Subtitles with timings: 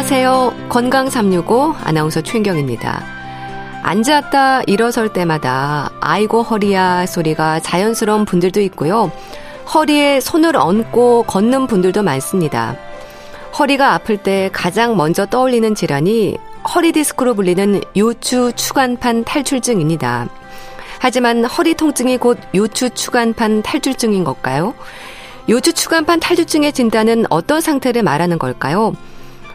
[0.00, 0.68] 안녕하세요.
[0.70, 3.04] 건강 365 아나운서 최인경입니다.
[3.82, 9.12] 앉았다 일어설 때마다 아이고 허리야 소리가 자연스러운 분들도 있고요.
[9.74, 12.76] 허리에 손을 얹고 걷는 분들도 많습니다.
[13.58, 16.38] 허리가 아플 때 가장 먼저 떠올리는 질환이
[16.74, 20.28] 허리 디스크로 불리는 요추 추간판 탈출증입니다.
[20.98, 24.72] 하지만 허리 통증이 곧 요추 추간판 탈출증인 걸까요?
[25.50, 28.94] 요추 추간판 탈출증의 진단은 어떤 상태를 말하는 걸까요?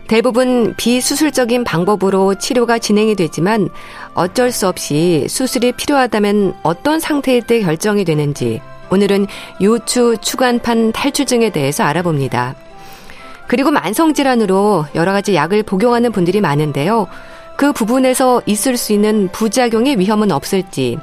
[0.08, 3.70] 대부분 비수술적인 방법으로 치료가 진행이 되지만
[4.14, 9.26] 어쩔 수 없이 수술이 필요하다면 어떤 상태일 때 결정이 되는지 오늘은
[9.62, 12.56] 요추 추간판 탈출증에 대해서 알아봅니다.
[13.48, 17.08] 그리고 만성질환으로 여러 가지 약을 복용하는 분들이 많은데요.
[17.58, 20.98] 그 부분에서 있을 수 있는 부작용의 위험은 없을지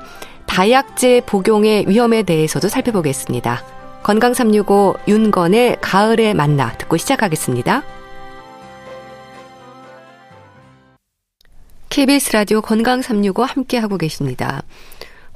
[0.47, 3.63] 다약제 복용의 위험에 대해서도 살펴보겠습니다.
[4.03, 7.83] 건강 365 윤건의 가을에 만나 듣고 시작하겠습니다.
[11.93, 14.63] KBS 라디오 건강 365 함께 하고 계십니다.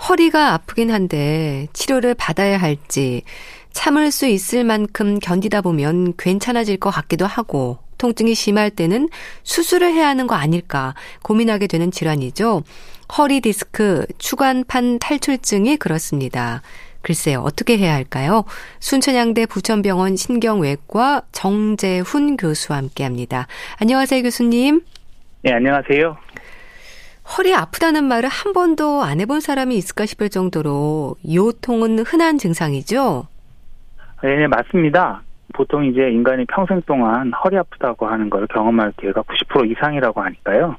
[0.08, 3.24] 허리가 아프긴 한데 치료를 받아야 할지
[3.72, 9.10] 참을 수 있을 만큼 견디다 보면 괜찮아질 것 같기도 하고 통증이 심할 때는
[9.42, 12.62] 수술을 해야 하는 거 아닐까 고민하게 되는 질환이죠.
[13.18, 16.62] 허리 디스크 추간판 탈출증이 그렇습니다.
[17.02, 18.46] 글쎄요, 어떻게 해야 할까요?
[18.80, 23.46] 순천향대 부천병원 신경외과 정재훈 교수와 함께 합니다.
[23.78, 24.80] 안녕하세요, 교수님.
[25.42, 26.25] 네, 안녕하세요.
[27.26, 33.26] 허리 아프다는 말을 한 번도 안 해본 사람이 있을까 싶을 정도로 요통은 흔한 증상이죠?
[34.22, 35.22] 네, 네, 맞습니다.
[35.54, 40.76] 보통 이제 인간이 평생 동안 허리 아프다고 하는 걸 경험할 기회가 90% 이상이라고 하니까요.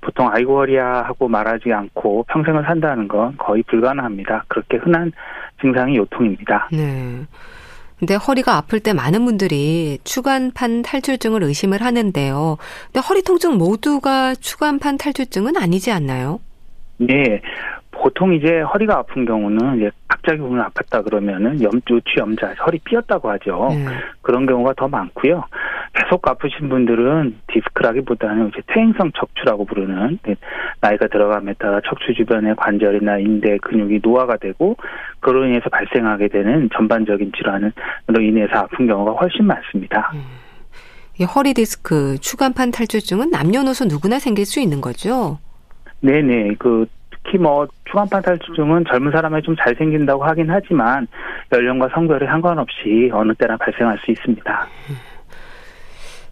[0.00, 4.44] 보통 아이고 허리야 하고 말하지 않고 평생을 산다는 건 거의 불가능합니다.
[4.48, 5.12] 그렇게 흔한
[5.60, 6.68] 증상이 요통입니다.
[6.72, 7.24] 네.
[8.02, 12.58] 근데 허리가 아플 때 많은 분들이 추간판 탈출증을 의심을 하는데요.
[12.86, 16.40] 근데 허리 통증 모두가 추간판 탈출증은 아니지 않나요?
[16.96, 17.40] 네.
[18.02, 23.30] 보통 이제 허리가 아픈 경우는 이제 갑자기 오늘 아팠다 그러면은 염, 요추 염자, 허리 삐었다고
[23.30, 23.68] 하죠.
[23.70, 23.86] 네.
[24.22, 25.44] 그런 경우가 더 많고요.
[25.94, 30.34] 계속 아프신 분들은 디스크라기보다는 이제 퇴행성 척추라고 부르는 네,
[30.80, 34.76] 나이가 들어감에 따라 척추 주변의 관절이나 인대 근육이 노화가 되고
[35.20, 40.10] 그로 인해서 발생하게 되는 전반적인 질환으로 인해서 아픈 경우가 훨씬 많습니다.
[40.14, 40.22] 음.
[41.20, 45.38] 이 허리 디스크, 추간판 탈출증은 남녀노소 누구나 생길 수 있는 거죠?
[46.00, 46.56] 네네.
[46.58, 46.86] 그
[47.24, 51.06] 특히 뭐 추간판 탈출증은 젊은 사람에 좀잘 생긴다고 하긴 하지만
[51.52, 54.66] 연령과 성별에 상관없이 어느 때나 발생할 수 있습니다.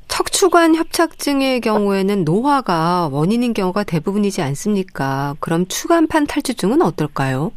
[0.09, 5.35] 척추관 협착증의 경우에는 노화가 원인인 경우가 대부분이지 않습니까?
[5.41, 7.53] 그럼 추간판 탈출증은 어떨까요?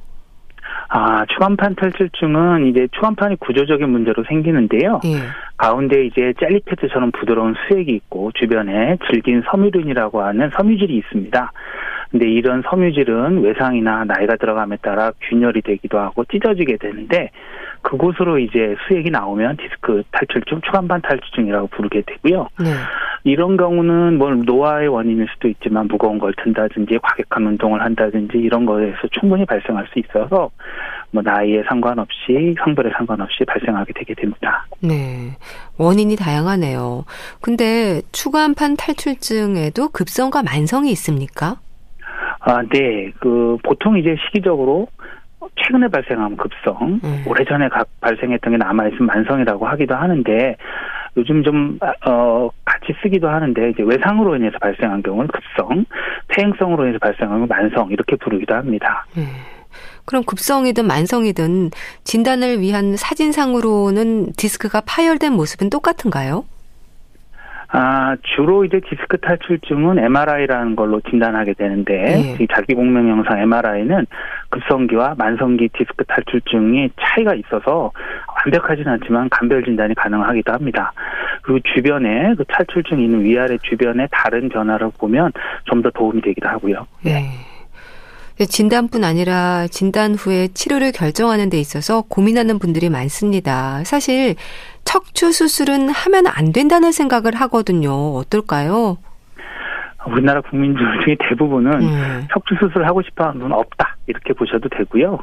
[0.89, 5.01] 아, 추간판 탈출증은 이제 추간판이 구조적인 문제로 생기는데요.
[5.05, 5.17] 예.
[5.63, 11.51] 가운데 이제 젤리패드처럼 부드러운 수액이 있고 주변에 질긴 섬유륜이라고 하는 섬유질이 있습니다.
[12.11, 17.31] 근데 이런 섬유질은 외상이나 나이가 들어감에 따라 균열이 되기도 하고 찢어지게 되는데
[17.81, 22.49] 그곳으로 이제 수액이 나오면 디스크 탈출증, 추간판 탈출증이라고 부르게 되고요.
[22.59, 22.69] 네.
[23.23, 29.07] 이런 경우는 뭐 노화의 원인일 수도 있지만 무거운 걸 든다든지 과격한 운동을 한다든지 이런 거에서
[29.11, 30.51] 충분히 발생할 수 있어서
[31.11, 34.65] 뭐 나이에 상관없이 성별에 상관없이 발생하게 되게 됩니다.
[34.81, 35.31] 네.
[35.77, 37.05] 원인이 다양하네요.
[37.41, 41.57] 근데 추간판 탈출증에도 급성과 만성이 있습니까?
[42.39, 43.11] 아, 네.
[43.19, 44.87] 그 보통 이제 시기적으로
[45.55, 47.23] 최근에 발생한 급성, 음.
[47.27, 47.69] 오래전에
[48.01, 50.55] 발생했던 게 남아있으면 만성이라고 하기도 하는데,
[51.17, 55.85] 요즘 좀, 어, 같이 쓰기도 하는데, 이제 외상으로 인해서 발생한 경우는 급성,
[56.29, 59.05] 퇴행성으로 인해서 발생한 경우는 만성, 이렇게 부르기도 합니다.
[59.17, 59.27] 음.
[60.05, 61.71] 그럼 급성이든 만성이든
[62.03, 66.45] 진단을 위한 사진상으로는 디스크가 파열된 모습은 똑같은가요?
[67.75, 72.37] 아, 주로 이제 디스크 탈출증은 MRI라는 걸로 진단하게 되는데, 네.
[72.39, 74.05] 이 자기 공명 영상 MRI는
[74.49, 77.91] 급성기와 만성기 디스크 탈출증이 차이가 있어서
[78.45, 80.93] 완벽하지는 않지만 간별 진단이 가능하기도 합니다.
[81.41, 85.31] 그리고 주변에 그 탈출증이 있는 위아래 주변에 다른 변화를 보면
[85.65, 86.85] 좀 더 도움이 되기도 하고요.
[87.03, 87.25] 네.
[88.49, 93.83] 진단뿐 아니라 진단 후에 치료를 결정하는 데 있어서 고민하는 분들이 많습니다.
[93.85, 94.35] 사실
[94.83, 98.15] 척추 수술은 하면 안 된다는 생각을 하거든요.
[98.15, 98.97] 어떨까요?
[100.07, 102.27] 우리나라 국민들 중에 대부분은 음.
[102.33, 103.95] 척추 수술을 하고 싶어 하는 분은 없다.
[104.07, 105.19] 이렇게 보셔도 되고요.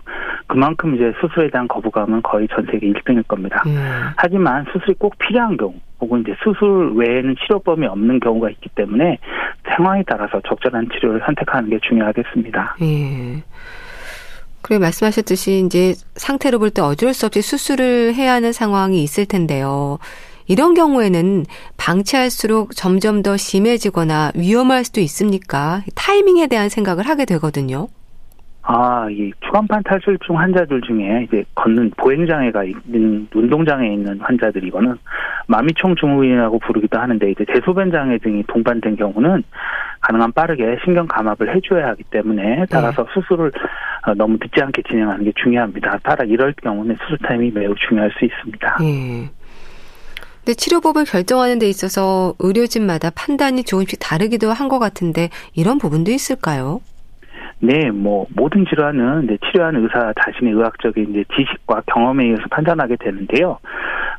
[0.46, 3.62] 그만큼 이제 수술에 대한 거부감은 거의 전 세계 1등일 겁니다.
[3.66, 3.76] 음.
[4.16, 9.18] 하지만 수술이 꼭 필요한 경우, 혹은 이제 수술 외에는 치료법이 없는 경우가 있기 때문에
[9.76, 12.76] 상황에 따라서 적절한 치료를 선택하는 게 중요하겠습니다.
[12.80, 13.42] 예.
[14.62, 19.98] 그래 말씀하셨듯이 이제 상태로 볼 때 어쩔 수 없이 수술을 해야 하는 상황이 있을 텐데요.
[20.50, 21.44] 이런 경우에는
[21.76, 25.82] 방치할수록 점점 더 심해지거나 위험할 수도 있습니까?
[25.94, 27.86] 타이밍에 대한 생각을 하게 되거든요.
[28.62, 34.96] 아, 이 추간판 탈출증 환자들 중에 이제 걷는 보행장애가 있는 운동장애에 있는 환자들이거는
[35.46, 39.44] 마미총 증후군이라고 부르기도 하는데 이제 대소변 장애 등이 동반된 경우는
[40.00, 43.10] 가능한 빠르게 신경 감압을 해줘야 하기 때문에 따라서 네.
[43.14, 43.52] 수술을
[44.06, 45.98] 어, 너무 늦지 않게 진행하는 게 중요합니다.
[46.02, 48.76] 따라 이럴 경우는 수술 타임이 매우 중요할 수 있습니다.
[48.80, 49.30] 네.
[50.44, 56.80] 근데 치료법을 결정하는 데 있어서 의료진마다 판단이 조금씩 다르기도 한 것 같은데 이런 부분도 있을까요?
[57.60, 63.58] 네, 뭐 모든 질환은 이제 치료하는 의사 자신의 의학적인 이제 지식과 경험에 의해서 판단하게 되는데요.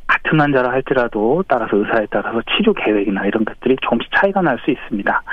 [0.07, 5.23] 같은 환자라 할지라도 따라서 의사에 따라서 치료 계획이나 이런 것들이 조금씩 차이가 날 수 있습니다.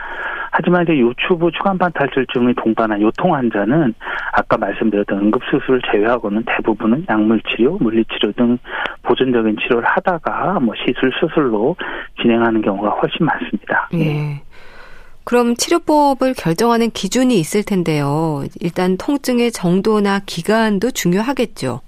[0.51, 3.95] 하지만 이제 요추부 추간판 탈출증의 동반한 요통 환자는
[4.33, 8.59] 아까 말씀드렸던 응급수술을 제외하고는 대부분은 약물 치료, 물리치료 등
[9.03, 11.77] 보존적인 치료를 하다가 뭐 시술, 수술로
[12.23, 13.89] 진행하는 경우가 훨씬 많습니다.
[13.95, 14.41] 예.
[15.29, 15.31] 네.
[15.31, 18.45] 그럼 치료법을 결정하는 기준이 있을 텐데요.
[18.61, 21.81] 일단 통증의 정도나 기간도 중요하겠죠.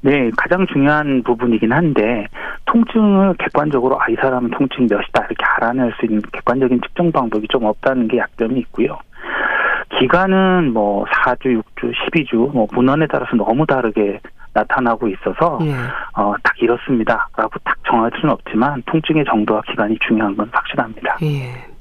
[0.00, 2.26] 네, 가장 중요한 부분이긴 한데
[2.66, 7.64] 통증을 객관적으로 아 이 사람은 통증이 몇이다 이렇게 알아낼 수 있는 객관적인 측정 방법이 좀
[7.64, 8.98] 없다는 게 약점이 있고요.
[9.98, 14.20] 기간은 뭐 4주, 6주, 12주 뭐 문헌에 따라서 너무 다르게
[14.52, 15.72] 나타나고 있어서 네.
[16.16, 21.16] 어, 딱 이렇습니다라고 딱 정할 수는 없지만 통증의 정도와 기간이 중요한 건 확실합니다.
[21.22, 21.75] 예.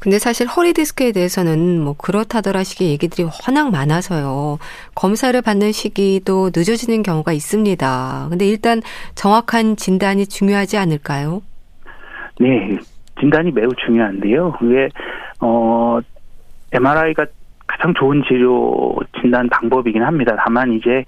[0.00, 4.58] 근데 사실 허리 디스크에 대해서는 뭐 그렇다더라 식의 얘기들이 워낙 많아서요.
[4.94, 8.26] 검사를 받는 시기도 늦어지는 경우가 있습니다.
[8.30, 8.80] 근데 일단
[9.14, 11.42] 정확한 진단이 중요하지 않을까요?
[12.40, 12.78] 네.
[13.20, 14.52] 진단이 매우 중요한데요.
[14.58, 14.88] 그게
[15.40, 16.00] 어
[16.72, 17.26] MRI가
[17.66, 20.34] 가장 좋은 치료 진단 방법이긴 합니다.
[20.42, 21.04] 다만 이제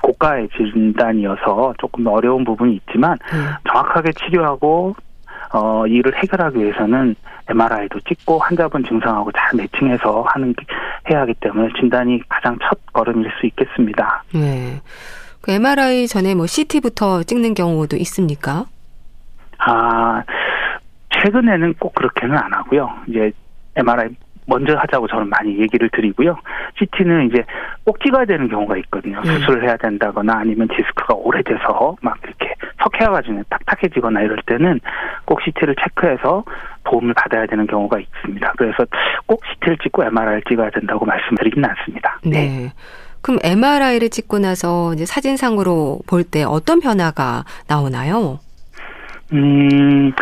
[0.00, 3.38] 고가의 진단이어서 조금 어려운 부분이 있지만 네.
[3.68, 4.94] 정확하게 치료하고
[5.52, 7.14] 어, 이를 해결하기 위해서는
[7.48, 10.54] MRI도 찍고 환자분 증상하고 잘 매칭해서 하는
[11.10, 14.24] 해야 하기 때문에 진단이 가장 첫 걸음일 수 있겠습니다.
[14.34, 14.80] 네.
[15.40, 18.66] 그 MRI 전에 뭐 CT부터 찍는 경우도 있습니까?
[19.58, 20.22] 아,
[21.10, 22.90] 최근에는 꼭 그렇게는 안 하고요.
[23.08, 23.30] 이제
[23.76, 24.08] MRI
[24.46, 26.36] 먼저 하자고 저는 많이 얘기를 드리고요.
[26.78, 27.44] CT는 이제
[27.84, 29.20] 꼭 찍어야 되는 경우가 있거든요.
[29.22, 29.32] 네.
[29.32, 34.80] 수술을 해야 된다거나 아니면 디스크가 오래돼서 막 이렇게 석회화가 딱딱해지거나 이럴 때는
[35.24, 36.44] 꼭 CT를 체크해서
[36.84, 38.52] 도움을 받아야 되는 경우가 있습니다.
[38.56, 38.86] 그래서
[39.26, 42.18] 꼭 CT를 찍고 MRI를 찍어야 된다고 말씀드리지는 않습니다.
[42.24, 42.30] 네.
[42.30, 42.72] 네.
[43.22, 48.38] 그럼 MRI를 찍고 나서 이제 사진상으로 볼 때 어떤 변화가 나오나요?
[49.32, 50.12] 음,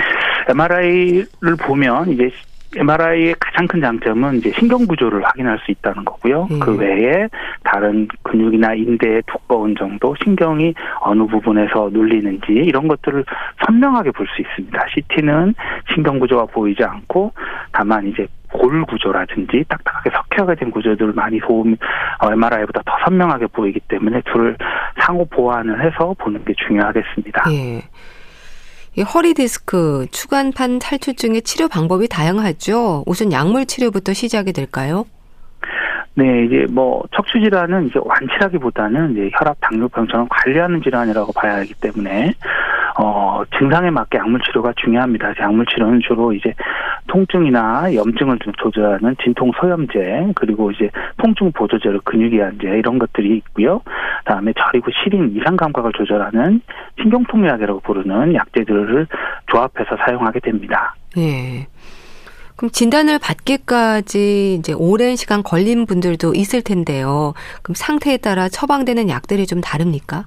[0.49, 2.31] MRI를 보면 이제
[2.77, 6.49] MRI의 가장 큰 장점은 이제 신경 구조를 확인할 수 있다는 거고요.
[6.51, 6.61] 음.
[6.61, 7.29] 그 외에
[7.63, 13.25] 다른 근육이나 인대의 두꺼운 정도, 신경이 어느 부분에서 눌리는지 이런 것들을
[13.67, 14.87] 선명하게 볼 수 있습니다.
[14.95, 15.55] CT는
[15.93, 17.33] 신경 구조가 보이지 않고
[17.73, 21.77] 다만 이제 골 구조라든지 딱딱하게 석회가 된 구조들을 많이 도움
[22.23, 24.57] MRI보다 어, 더 선명하게 보이기 때문에 둘을
[25.01, 27.43] 상호 보완을 해서 보는 게 중요하겠습니다.
[27.51, 27.83] 예.
[28.97, 33.03] 이 허리 디스크, 추간판 탈출증의 치료 방법이 다양하죠.
[33.07, 35.05] 우선 약물 치료부터 시작이 될까요?
[36.17, 42.33] 네, 이제 뭐 척추 질환은 이제 완치라기보다는 이제 혈압, 당뇨병처럼 관리하는 질환이라고 봐야 하기 때문에
[42.97, 45.35] 어 증상에 맞게 약물 치료가 중요합니다.
[45.41, 46.55] 약물 치료는 주로 이제
[47.09, 53.81] 통증이나 염증을 좀 조절하는 진통 소염제 그리고 이제 통증 보조제로 근육이완제 이런 것들이 있고요.
[54.19, 56.61] 그다음에 저리고 시린 이상 감각을 조절하는
[57.03, 59.09] 신경통약이라고 부르는 약제들을
[59.47, 60.95] 조합해서 사용하게 됩니다.
[61.17, 61.67] 네.
[62.65, 67.35] 그럼 진단을 받기까지 이제 오랜 시간 걸린 분들도 있을 텐데요.
[67.63, 70.25] 그럼 상태에 따라 처방되는 약들이 좀 다릅니까?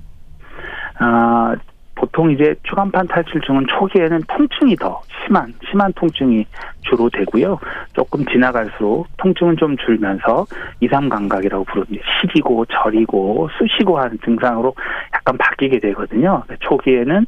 [0.99, 1.55] 아,
[1.95, 6.45] 보통 이제 추간판 탈출증은 초기에는 통증이 더 심한 심한 통증이
[6.81, 7.57] 주로 되고요.
[7.93, 10.45] 조금 지나갈수록 통증은 좀 줄면서
[10.79, 14.75] 이삼 감각이라고 부르는 시리고 저리고 쑤시고 하는 증상으로
[15.11, 16.43] 약간 바뀌게 되거든요.
[16.59, 17.25] 초기에는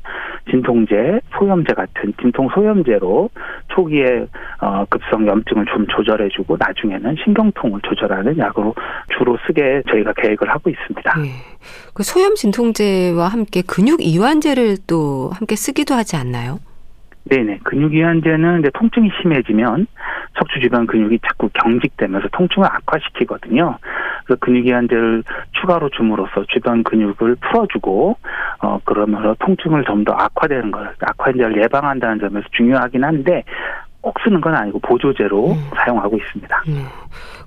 [0.50, 3.30] 진통제, 소염제 같은 진통 소염제로
[3.70, 4.28] 초기에
[4.62, 8.76] 어, 급성 염증을 좀 조절해주고 나중에는 신경통을 조절하는 약으로
[9.18, 11.20] 주로 쓰게 저희가 계획을 하고 있습니다.
[11.20, 11.30] 네.
[11.94, 16.60] 그 소염 진통제와 함께 근육 이완제를 또 함께 쓰기도 하지 않나요?
[17.30, 17.60] 네네.
[17.64, 19.86] 근육이완제는 이제 통증이 심해지면
[20.38, 23.78] 척추 주변 근육이 자꾸 경직되면서 통증을 악화시키거든요.
[24.26, 25.24] 그래서 근육이완제를
[25.62, 28.18] 추가로 줌으로써 주변 근육을 풀어주고
[28.62, 33.44] 어 그러면서 통증을 좀 더 악화되는 걸 악화인제를 예방한다는 점에서 중요하긴 한데
[34.02, 35.70] 꼭 쓰는 건 아니고 보조제로 음.
[35.76, 36.64] 사용하고 있습니다.
[36.70, 36.86] 음.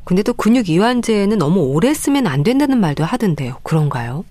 [0.05, 3.55] 근데 또 근육 이완제는 너무 오래 쓰면 안 된다는 말도 하던데요.
[3.63, 4.25] 그런가요?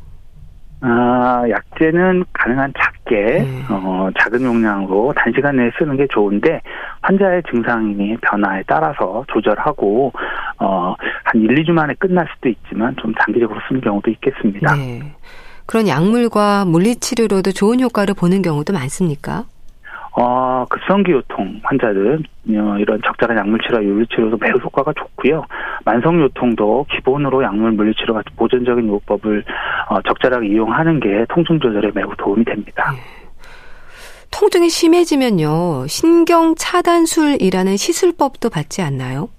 [0.81, 3.63] 아, 약제는 가능한 작게, 네.
[3.69, 6.61] 어, 작은 용량으로 단시간 내에 쓰는 게 좋은데,
[7.01, 10.11] 환자의 증상의 변화에 따라서 조절하고,
[10.59, 14.75] 어, 한 1, 2주 만에 끝날 수도 있지만, 좀 단기적으로 쓰는 경우도 있겠습니다.
[14.75, 15.01] 네.
[15.67, 19.45] 그런 약물과 물리치료로도 좋은 효과를 보는 경우도 많습니까?
[20.13, 25.45] 어, 급성기 요통 환자들 어, 이런 적절한 약물 치료와 요리 치료도 매우 효과가 좋고요.
[25.85, 29.43] 만성 요통도 기본으로 약물 물리 치료 같은 보존적인 요법을
[29.89, 32.91] 어, 적절하게 이용하는 게 통증 조절에 매우 도움이 됩니다.
[32.91, 32.99] 네.
[34.31, 35.87] 통증이 심해지면요.
[35.87, 39.29] 신경 차단술이라는 시술법도 받지 않나요?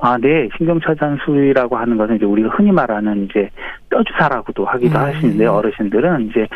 [0.00, 0.48] 아, 네.
[0.56, 3.50] 신경차단술이라고 하는 것은 이제 우리가 흔히 말하는 이제
[3.90, 5.04] 뼈주사라고도 하기도 음.
[5.04, 6.46] 하시는데 어르신들은 이제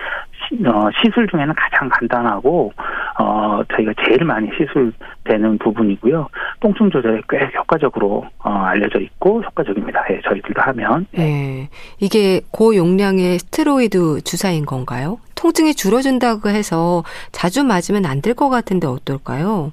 [0.48, 2.72] 시, 어, 시술 중에는 가장 간단하고
[3.18, 6.28] 어, 저희가 제일 많이 시술되는 부분이고요.
[6.60, 10.04] 통증 조절에 꽤 효과적으로 어, 알려져 있고 효과적입니다.
[10.10, 11.06] 예, 저희들도 하면.
[11.12, 11.68] 네.
[11.98, 15.18] 이게 고용량의 스테로이드 주사인 건가요?
[15.36, 19.72] 통증이 줄어든다고 해서 자주 맞으면 안 될 것 같은데 어떨까요?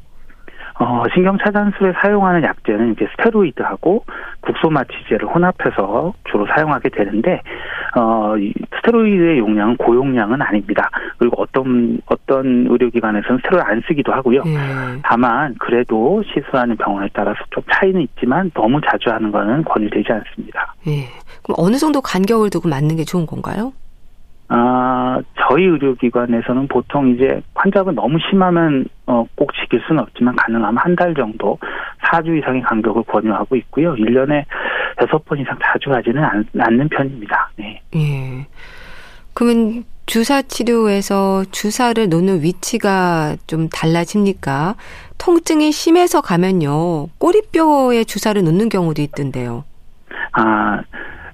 [0.79, 4.05] 어, 신경 차단술에 사용하는 약제는 이제 스테로이드하고
[4.41, 7.41] 국소마취제를 혼합해서 주로 사용하게 되는데
[7.95, 10.89] 어, 이 스테로이드의 용량은 고용량은 아닙니다.
[11.17, 14.43] 그리고 어떤 어떤 의료기관에서는 스테로이드 안 쓰기도 하고요.
[14.45, 15.01] 음.
[15.03, 20.75] 다만 그래도 시술하는 병원에 따라서 좀 차이는 있지만 너무 자주 하는 거는 권유되지 않습니다.
[20.87, 21.07] 예.
[21.41, 23.73] 그럼 어느 정도 간격을 두고 맞는 게 좋은 건가요?
[24.49, 30.95] 아, 저희 의료기관에서는 보통 이제 환자가 너무 심하면 어, 꼭 지킬 수는 없지만 가능하면 한
[30.95, 31.57] 달 정도
[32.11, 33.93] 4주 이상의 간격을 권유하고 있고요.
[33.95, 34.45] 1년에
[34.99, 37.51] 6번 이상 자주 하지는 않, 않는 편입니다.
[37.57, 37.81] 네.
[37.95, 38.47] 예.
[39.33, 44.75] 그러면 주사 치료에서 주사를 놓는 위치가 좀 달라집니까?
[45.17, 47.07] 통증이 심해서 가면요.
[47.17, 49.65] 꼬리뼈에 주사를 놓는 경우도 있던데요.
[50.31, 50.81] 아,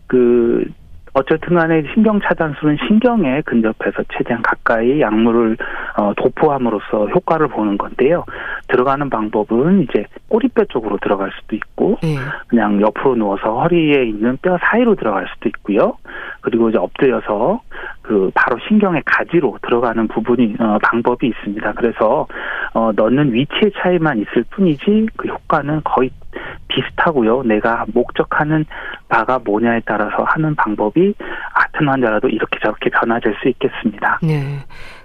[0.07, 0.65] 그
[1.13, 5.57] 어쨌든 간에 신경 차단술은 신경에 근접해서 최대한 가까이 약물을
[5.97, 8.25] 어, 도포함으로써 효과를 보는 건데요.
[8.67, 12.15] 들어가는 방법은 이제 꼬리뼈 쪽으로 들어갈 수도 있고 네.
[12.47, 15.97] 그냥 옆으로 누워서 허리에 있는 뼈 사이로 들어갈 수도 있고요.
[16.41, 17.61] 그리고 이제 엎드려서
[18.01, 21.73] 그 바로 신경의 가지로 들어가는 부분이 어, 방법이 있습니다.
[21.73, 22.27] 그래서
[22.73, 26.09] 어, 넣는 위치의 차이만 있을 뿐이지 그 효과는 거의
[26.67, 27.43] 비슷하고요.
[27.43, 28.65] 내가 목적하는
[29.07, 31.13] 바가 뭐냐에 따라서 하는 방법이
[31.53, 34.19] 같은 환자라도 이렇게 저렇게 변화될 수 있겠습니다.
[34.23, 34.59] 네.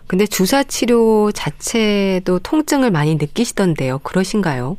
[0.07, 3.99] 근데 주사 치료 자체도 통증을 많이 느끼시던데요.
[3.99, 4.79] 그러신가요?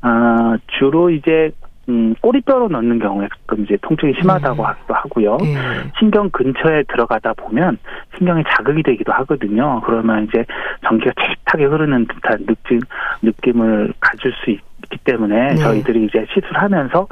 [0.00, 1.50] 아, 주로 이제
[1.88, 4.72] 음, 꼬리뼈로 넣는 경우에 가끔 이제 통증이 심하다고 네.
[4.88, 5.36] 하고요.
[5.36, 5.54] 네.
[5.98, 7.78] 신경 근처에 들어가다 보면
[8.16, 9.80] 신경이 자극이 되기도 하거든요.
[9.84, 10.44] 그러면 이제
[10.84, 12.80] 전기가 찰떡하게 흐르는 듯한 느낌,
[13.22, 15.56] 느낌을 가질 수 있 기 때문에 네.
[15.56, 17.08] 저희들이 이제 시술하면서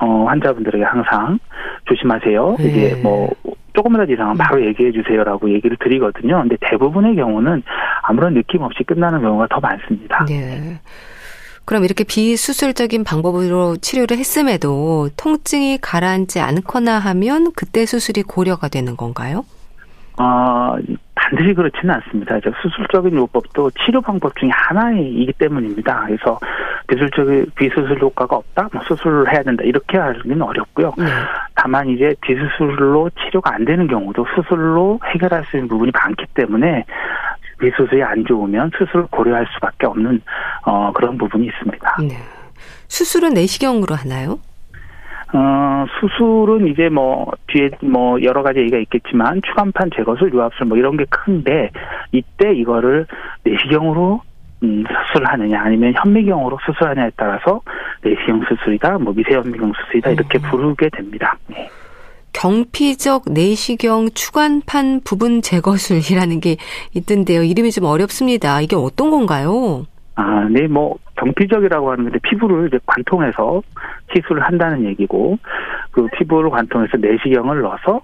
[0.00, 1.38] 어, 환자분들에게 항상
[1.84, 2.56] 조심하세요.
[2.58, 2.64] 네.
[2.64, 3.30] 이게 뭐
[3.74, 6.40] 조금이라도 이상은 바로 얘기해 주세요라고 얘기를 드리거든요.
[6.40, 7.62] 근데 대부분의 경우는
[8.02, 10.24] 아무런 느낌 없이 끝나는 경우가 더 많습니다.
[10.26, 10.80] 네.
[11.64, 19.44] 그럼 이렇게 비수술적인 방법으로 치료를 했음에도 통증이 가라앉지 않거나 하면 그때 수술이 고려가 되는 건가요?
[20.16, 20.76] 아,
[21.32, 22.38] 반드시 그렇지는 않습니다.
[22.60, 26.04] 수술적인 요법도 치료 방법 중에 하나이기 때문입니다.
[26.06, 26.38] 그래서
[26.86, 30.92] 비수술적인 비수술 효과가 없다, 뭐 수술을 해야 된다 이렇게 하기는 어렵고요.
[30.98, 31.04] 네.
[31.54, 36.84] 다만 이제 비수술로 치료가 안 되는 경우도 수술로 해결할 수 있는 부분이 많기 때문에
[37.58, 40.20] 비수술이 안 좋으면 수술을 고려할 수밖에 없는
[40.66, 41.96] 어, 그런 부분이 있습니다.
[42.00, 42.16] 네.
[42.88, 44.38] 수술은 내시경으로 하나요?
[45.34, 50.96] 어, 수술은 이제 뭐, 뒤에 뭐, 여러 가지 얘기가 있겠지만, 추간판 제거술, 유압술 뭐 이런
[50.96, 51.70] 게 큰데,
[52.12, 53.06] 이때 이거를
[53.44, 54.20] 내시경으로
[54.62, 57.60] 음, 수술하느냐 아니면 현미경으로 수술하느냐에 따라서
[58.02, 60.42] 내시경 수술이다, 뭐 미세현미경 수술이다 이렇게 음.
[60.50, 61.36] 부르게 됩니다.
[61.48, 61.68] 네.
[62.32, 66.56] 경피적 내시경 추간판 부분 제거술이라는 게
[66.94, 67.42] 있던데요.
[67.42, 68.60] 이름이 좀 어렵습니다.
[68.60, 69.84] 이게 어떤 건가요?
[70.14, 73.62] 아, 네, 뭐 경피적이라고 하는 건데 피부를 이제 관통해서
[74.14, 75.38] 시술을 한다는 얘기고
[75.90, 78.02] 그 피부를 관통해서 내시경을 넣어서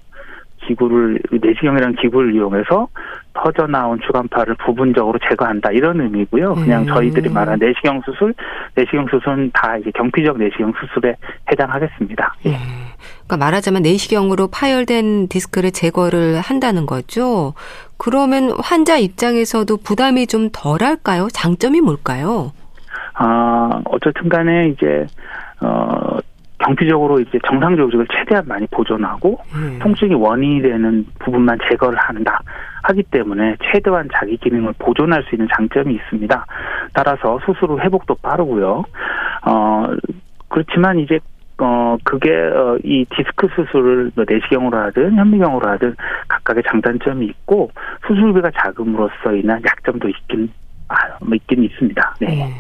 [0.67, 2.88] 기구를 내시경이라는 기구를 이용해서
[3.35, 6.55] 터져 나온 주간파를 부분적으로 제거한다 이런 의미고요.
[6.55, 6.87] 그냥 음.
[6.87, 8.35] 저희들이 말한 내시경 수술,
[8.75, 11.15] 내시경 수술은 다 이제 경피적 내시경 수술에
[11.50, 12.35] 해당하겠습니다.
[12.47, 12.88] 예.
[13.28, 17.52] 그러니까 말하자면 내시경으로 파열된 디스크를 제거를 한다는 거죠.
[17.99, 21.28] 그러면 환자 입장에서도 부담이 좀 덜할까요?
[21.30, 22.52] 장점이 뭘까요?
[23.12, 25.06] 아 어쨌든 간에 이제
[25.61, 26.18] 어
[26.58, 29.78] 경피적으로 이제 정상 조직을 최대한 많이 보존하고 음.
[29.80, 32.40] 통증이 원인이 되는 부분만 제거를 한다
[32.85, 36.47] 하기 때문에 최대한 자기 기능을 보존할 수 있는 장점이 있습니다.
[36.94, 38.85] 따라서 수술 후 회복도 빠르고요.
[39.47, 39.87] 어
[40.49, 41.20] 그렇지만 이제 어,
[42.05, 45.95] 그게, 어, 이 디스크 수술을 뭐 내시경으로 하든 현미경으로 하든
[46.28, 47.71] 각각의 장단점이 있고
[48.07, 50.50] 수술비가 작음으로써 인한 약점도 있긴,
[50.88, 52.17] 아, 뭐 있긴 있습니다.
[52.21, 52.26] 네.
[52.26, 52.55] 네.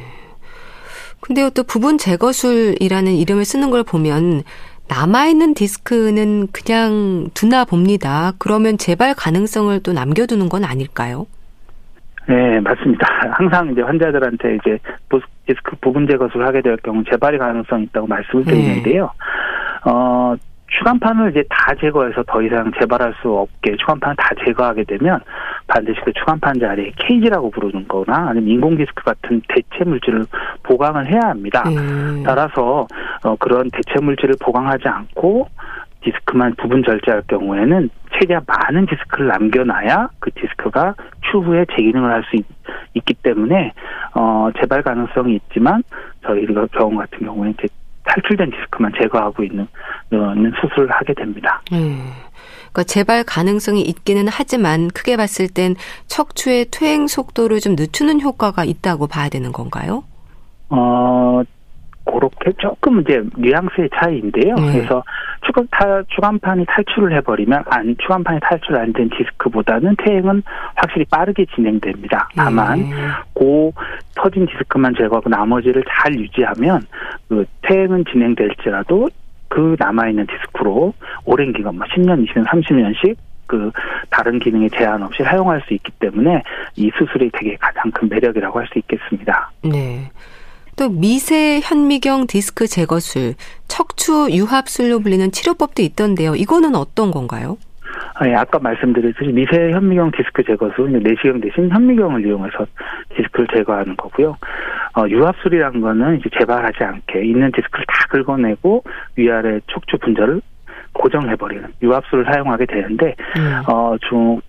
[1.20, 4.42] 근데요, 또 부분 제거술이라는 이름을 쓰는 걸 보면
[4.88, 8.32] 남아있는 디스크는 그냥 두나 봅니다.
[8.38, 11.26] 그러면 재발 가능성을 또 남겨두는 건 아닐까요?
[12.28, 13.06] 네, 맞습니다.
[13.32, 14.78] 항상 이제 환자들한테 이제
[15.46, 18.50] 디스크 부분 제 거술을 하게 될 경우 재발의 가능성이 있다고 말씀을 네.
[18.50, 19.04] 드리는데요.
[19.04, 19.90] 네.
[19.90, 20.36] 어,
[20.70, 25.18] 추간판을 이제 다 제거해서 더 이상 재발할 수 없게 추간판을 다 제거하게 되면
[25.66, 30.26] 반드시 그 추간판 자리에 케이지라고 부르는 거나 아니면 인공 디스크 같은 대체 물질을
[30.64, 31.64] 보강을 해야 합니다.
[31.66, 32.22] 음.
[32.26, 32.86] 따라서
[33.24, 35.48] 어, 그런 대체 물질을 보강하지 않고
[36.02, 40.94] 디스크만 부분 절제할 경우에는 최대한 많은 디스크를 남겨놔야 그 디스크가
[41.30, 42.42] 추후에 제 기능을 할 수
[42.94, 43.72] 있기 때문에
[44.14, 45.82] 어 재발 가능성이 있지만
[46.24, 47.54] 저희 경우 같은 경우에는
[48.04, 49.66] 탈출된 디스크만 제거하고 있는
[50.10, 51.62] 있는 수술을 하게 됩니다.
[51.72, 52.10] 음.
[52.72, 55.74] 그러니까 재발 가능성이 있기는 하지만 크게 봤을 땐
[56.06, 60.04] 척추의 퇴행 속도를 좀 늦추는 효과가 있다고 봐야 되는 건가요?
[60.70, 61.42] 어,
[62.12, 64.54] 그렇게 조금 이제 뉘앙스의 차이인데요.
[64.54, 64.72] 네.
[64.72, 65.02] 그래서
[65.46, 70.42] 추간 타, 추간판이 탈출을 해버리면 안 추간판이 탈출 안 된 디스크보다는 퇴행은
[70.74, 72.28] 확실히 빠르게 진행됩니다.
[72.34, 72.90] 다만 네.
[73.34, 73.72] 고
[74.16, 76.80] 터진 디스크만 제거하고 나머지를 잘 유지하면
[77.28, 79.08] 그 퇴행은 진행될지라도
[79.48, 83.70] 그 남아있는 디스크로 오랜 기간, 뭐 10년, 20년, 30년씩 그
[84.10, 86.42] 다른 기능에 제한 없이 사용할 수 있기 때문에
[86.76, 89.50] 이 수술이 되게 가장 큰 매력이라고 할 수 있겠습니다.
[89.62, 90.10] 네.
[90.78, 93.34] 또 미세 현미경 디스크 제거술,
[93.66, 96.36] 척추 유합술로 불리는 치료법도 있던데요.
[96.36, 97.58] 이거는 어떤 건가요?
[98.14, 102.64] 아, 예, 아까 말씀드렸듯이 미세 현미경 디스크 제거술, 내시경 대신 현미경을 이용해서
[103.16, 104.36] 디스크를 제거하는 거고요.
[104.96, 108.84] 어, 유합술이란 거는 이제 재발하지 않게 있는 디스크를 다 긁어내고
[109.16, 110.40] 위아래 척추 분절을
[110.92, 113.62] 고정해버리는 유합술을 사용하게 되는데, 음.
[113.66, 114.40] 어, 좀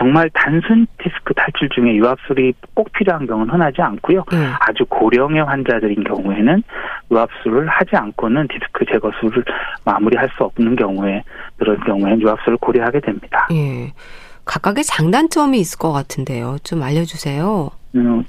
[0.00, 4.24] 정말 단순 디스크 탈출 중에 유압술이 꼭 필요한 경우는 흔하지 않고요.
[4.32, 4.52] 음.
[4.58, 6.62] 아주 고령의 환자들인 경우에는
[7.10, 9.44] 유압술을 하지 않고는 디스크 제거술을
[9.84, 11.22] 마무리할 수 없는 경우에
[11.58, 13.46] 그런 경우에는 유압술을 고려하게 됩니다.
[13.52, 13.92] 예.
[14.46, 16.56] 각각의 장단점이 있을 것 같은데요.
[16.64, 17.68] 좀 알려주세요.
[17.96, 18.24] 음,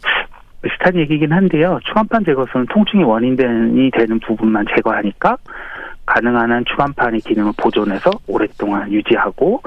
[0.62, 1.80] 비슷한 얘기긴 한데요.
[1.86, 5.38] 추간판 제거술은 통증이 원인이 되는 부분만 제거하니까
[6.06, 9.62] 가능한 한 추간판의 기능을 보존해서 오랫동안 유지하고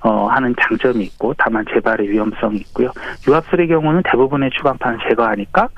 [0.00, 2.90] 어, 하는 장점이 있고 다만 재발의 위험성이 있고요.
[3.26, 5.68] 유압술의 경우는 대부분의 추간판을 제거하니까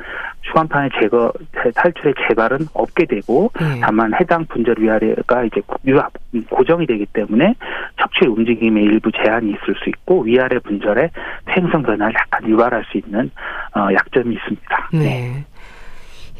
[0.42, 1.32] 추간판의 제거
[1.74, 3.80] 탈출의 재발은 없게 되고 네.
[3.80, 6.12] 다만 해당 분절 위아래가 이제 유압
[6.50, 7.54] 고정이 되기 때문에
[8.00, 11.10] 척추의 움직임에 일부 제한이 있을 수 있고 위아래 분절의
[11.54, 13.30] 생성 변화를 약간 유발할 수 있는
[13.76, 14.88] 어, 약점이 있습니다.
[14.92, 14.98] 네.
[14.98, 15.44] 네.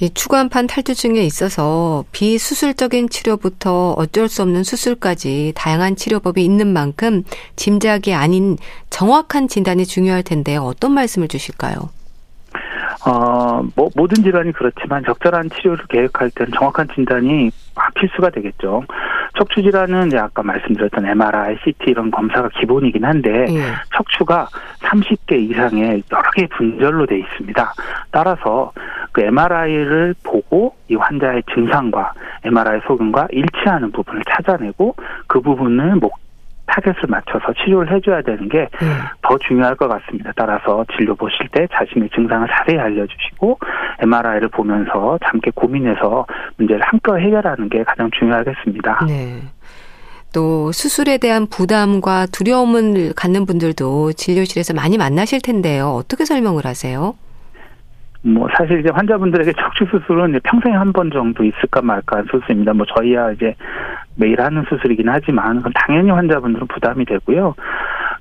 [0.01, 7.23] 이 추간판 탈주증에 있어서 비수술적인 치료부터 어쩔 수 없는 수술까지 다양한 치료법이 있는 만큼
[7.57, 8.57] 짐작이 아닌
[8.89, 11.91] 정확한 진단이 중요할 텐데 어떤 말씀을 주실까요?
[13.07, 17.51] 어, 뭐, 모든 질환이 그렇지만 적절한 치료를 계획할 때는 정확한 진단이
[17.95, 18.85] 필수가 되겠죠.
[19.41, 23.63] 척추 질환은 이제 아까 말씀드렸던 MRI, CT 이런 검사가 기본이긴 한데 예.
[23.97, 24.47] 척추가
[24.81, 27.73] 30개 이상의 여러 개의 분절로 돼 있습니다.
[28.11, 28.71] 따라서
[29.13, 32.13] 그 MRI를 보고 이 환자의 증상과
[32.45, 34.95] MRI 소견과 일치하는 부분을 찾아내고
[35.27, 36.19] 그 부분을 목
[36.71, 39.39] 타겟을 맞춰서 치료를 해줘야 되는 게 더 네.
[39.47, 40.33] 중요할 것 같습니다.
[40.37, 43.59] 따라서 진료 보실 때 자신의 증상을 자세히 알려주시고
[44.01, 49.07] MRI를 보면서 함께 고민해서 문제를 함께 해결하는 게 가장 중요하겠습니다.
[49.07, 49.43] 네.
[50.33, 55.89] 또 수술에 대한 부담과 두려움을 갖는 분들도 진료실에서 많이 만나실 텐데요.
[55.89, 57.15] 어떻게 설명을 하세요?
[58.23, 62.75] 뭐 사실 이제 환자분들에게 척추 수술은 평생에 한 번 정도 있을까 말까 한 수술입니다.
[62.75, 63.55] 뭐 저희야 이제
[64.17, 67.55] 매일 하는 수술이긴 하지만 당연히 환자분들은 부담이 되고요.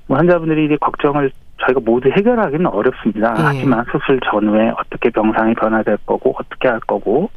[0.06, 3.34] 뭐 환자분들이 이제 걱정을 저희가 모두 해결하기는 어렵습니다.
[3.34, 3.42] 네.
[3.44, 7.30] 하지만 수술 전후에 어떻게 병상이 변화될 거고 어떻게 할 거고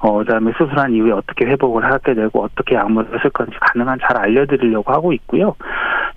[0.00, 4.92] 어 그다음에 수술한 이후에 어떻게 회복을 하게 되고 어떻게 약물을 쓸 건지 가능한 잘 알려드리려고
[4.92, 5.54] 하고 있고요.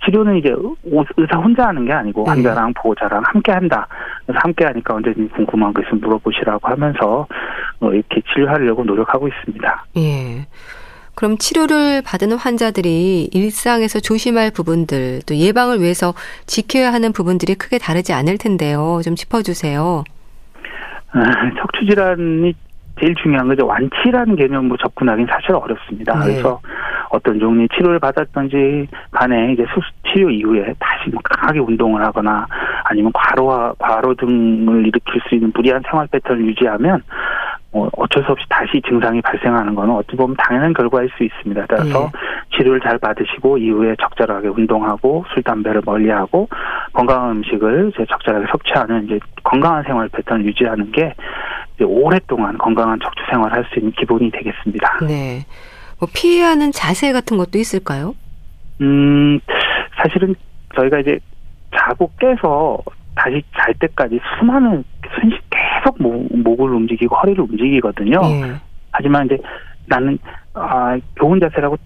[0.04, 0.54] 치료는 이제
[1.16, 2.30] 의사 혼자 하는 게 아니고 네.
[2.30, 3.86] 환자랑 보호자랑 함께 한다.
[4.24, 7.26] 그래서 함께 하니까 언제든지 궁금한 거 있으면 물어보시라고 하면서
[7.80, 9.86] 어 이렇게 치료하려고 노력하고 있습니다.
[9.96, 10.46] 예.
[11.16, 16.12] 그럼 치료를 받은 환자들이 일상에서 조심할 부분들 또 예방을 위해서
[16.44, 19.00] 지켜야 하는 부분들이 크게 다르지 않을 텐데요.
[19.02, 20.04] 좀 짚어주세요.
[21.12, 21.20] 아,
[21.58, 22.54] 척추 질환이
[23.00, 23.66] 제일 중요한 거죠.
[23.66, 26.18] 완치라는 개념으로 접근하기는 사실 어렵습니다.
[26.18, 26.32] 네.
[26.32, 26.60] 그래서
[27.10, 32.46] 어떤 종류의 치료를 받았던지 간에 이제 수술 치료 이후에 다시 뭐 강하게 운동을 하거나
[32.84, 37.02] 아니면 과로와 과로 등을 일으킬 수 있는 무리한 생활 패턴을 유지하면
[37.72, 41.66] 어, 어쩔 수 없이 다시 증상이 발생하는 거는 어찌 보면 당연한 결과일 수 있습니다.
[41.68, 42.56] 따라서 네.
[42.56, 46.48] 치료를 잘 받으시고 이후에 적절하게 운동하고 술 담배를 멀리하고
[46.94, 51.12] 건강한 음식을 이제 적절하게 섭취하는 이제 건강한 생활 패턴을 유지하는 게
[51.84, 54.98] 오랫동안 건강한 척추 생활을 할 수 있는 기본이 되겠습니다.
[55.06, 55.44] 네.
[55.98, 58.14] 뭐 피해하는 자세 같은 것도 있을까요?
[58.80, 59.38] 음,
[60.02, 60.34] 사실은
[60.76, 61.18] 저희가 이제
[61.76, 62.78] 자고 깨서
[63.14, 64.84] 다시 잘 때까지 수많은
[65.18, 68.20] 순식 계속 목, 목을 움직이고 허리를 움직이거든요.
[68.24, 68.54] 예.
[68.92, 69.38] 하지만 이제
[69.86, 70.18] 나는
[70.54, 71.84] 아, 좋은 자세라고 딱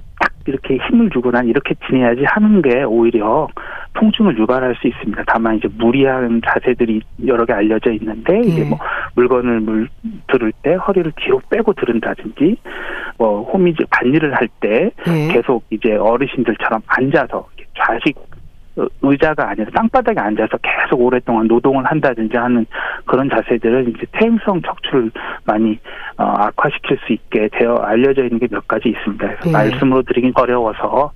[0.50, 3.48] 이렇게 힘을 주고 난 이렇게 지내야지 하는 게 오히려
[3.94, 5.22] 통증을 유발할 수 있습니다.
[5.26, 8.40] 다만 이제 무리한 자세들이 여러 개 알려져 있는데 예.
[8.40, 8.78] 이제 뭐
[9.14, 9.88] 물건을 물
[10.28, 12.56] 들을 때 허리를 뒤로 빼고 들은다든지
[13.18, 15.32] 뭐 호미질 반일을 할때 예.
[15.32, 18.16] 계속 이제 어르신들처럼 앉아서 좌식
[19.02, 22.66] 의자가 아니라 땅바닥에 앉아서 계속 오랫동안 노동을 한다든지 하는
[23.06, 25.10] 그런 자세들은 이제 퇴행성 척추를
[25.44, 25.78] 많이
[26.18, 29.26] 어, 악화시킬 수 있게 되어 알려져 있는 게 몇 가지 있습니다.
[29.44, 29.52] 네.
[29.52, 31.12] 말씀으로 드리긴 어려워서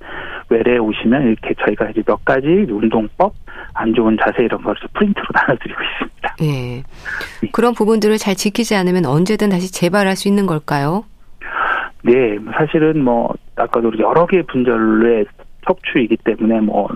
[0.49, 3.35] 외래에 오시면 이렇게 저희가 이제 몇 가지 운동법,
[3.75, 6.37] 안 좋은 자세 이런 걸 프린트로 나눠드리고 있습니다.
[6.41, 6.83] 네.
[7.43, 7.49] 네.
[7.53, 11.05] 그런 부분들을 잘 지키지 않으면 언제든 다시 재발할 수 있는 걸까요?
[12.03, 15.25] 네, 사실은 뭐 아까도 여러 개의 분절에
[15.67, 16.89] 척추이기 때문에 뭐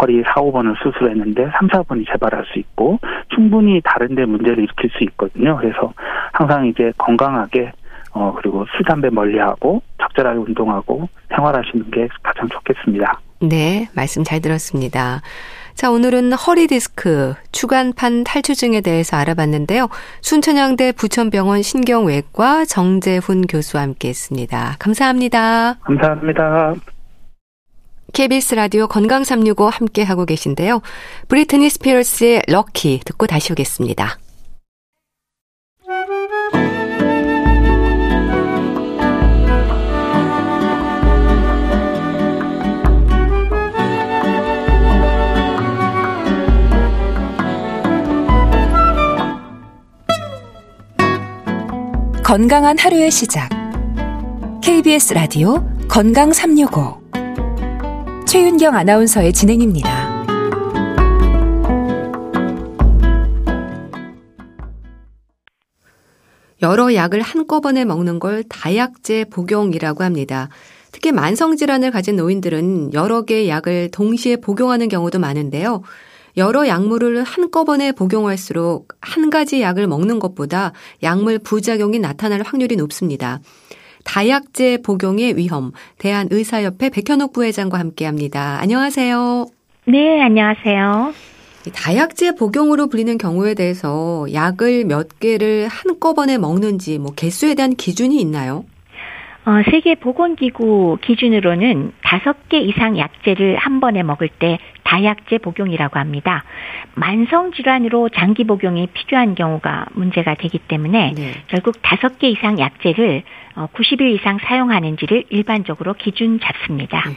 [0.00, 2.98] 허리 4, 5번을 수술했는데 3, 4번이 재발할 수 있고
[3.34, 5.56] 충분히 다른데 문제를 일으킬 수 있거든요.
[5.56, 5.92] 그래서
[6.32, 7.72] 항상 이제 건강하게
[8.12, 13.20] 어 그리고 술 담배 멀리하고 적절하게 운동하고 생활하시는 게 가장 좋겠습니다.
[13.40, 15.20] 네, 말씀 잘 들었습니다.
[15.74, 19.88] 자, 오늘은 허리 디스크, 추간판 탈출증에 대해서 알아봤는데요.
[20.20, 24.76] 순천향대 부천병원 신경외과 정재훈 교수와 함께 했습니다.
[24.78, 25.74] 감사합니다.
[25.80, 26.93] 감사합니다.
[28.14, 30.82] KBS 라디오 건강 365 함께 하고 계신데요.
[31.26, 34.18] 브리트니 스피어스의 럭키 듣고 다시 오겠습니다.
[52.22, 53.48] 건강한 하루의 시작.
[54.62, 57.04] KBS 라디오 건강 365
[58.26, 60.24] 최윤경 아나운서의 진행입니다.
[66.62, 70.48] 여러 약을 한꺼번에 먹는 걸 다약제 복용이라고 합니다.
[70.92, 75.82] 특히 만성질환을 가진 노인들은 여러 개의 약을 동시에 복용하는 경우도 많은데요.
[76.36, 83.40] 여러 약물을 한꺼번에 복용할수록 한 가지 약을 먹는 것보다 약물 부작용이 나타날 확률이 높습니다.
[84.04, 88.58] 다약제 복용의 위험, 대한의사협회 백현옥 부회장과 함께합니다.
[88.60, 89.46] 안녕하세요.
[89.86, 91.12] 네, 안녕하세요.
[91.72, 98.64] 다약제 복용으로 불리는 경우에 대해서 약을 몇 개를 한꺼번에 먹는지 뭐 개수에 대한 기준이 있나요?
[99.46, 106.44] 어, 세계보건기구 기준으로는 다섯 개 이상 약제를 한 번에 먹을 때 다약제 복용이라고 합니다.
[106.94, 111.32] 만성 질환으로 장기 복용이 필요한 경우가 문제가 되기 때문에 네.
[111.48, 113.22] 결국 다섯 개 이상 약제를
[113.54, 117.04] 90일 어, 이상 사용하는지를 일반적으로 기준 잡습니다.
[117.06, 117.16] 네.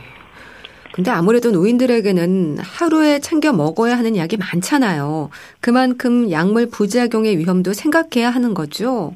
[0.92, 5.30] 근데 아무래도 노인들에게는 하루에 챙겨 먹어야 하는 약이 많잖아요.
[5.62, 9.14] 그만큼 약물 부작용의 위험도 생각해야 하는 거죠.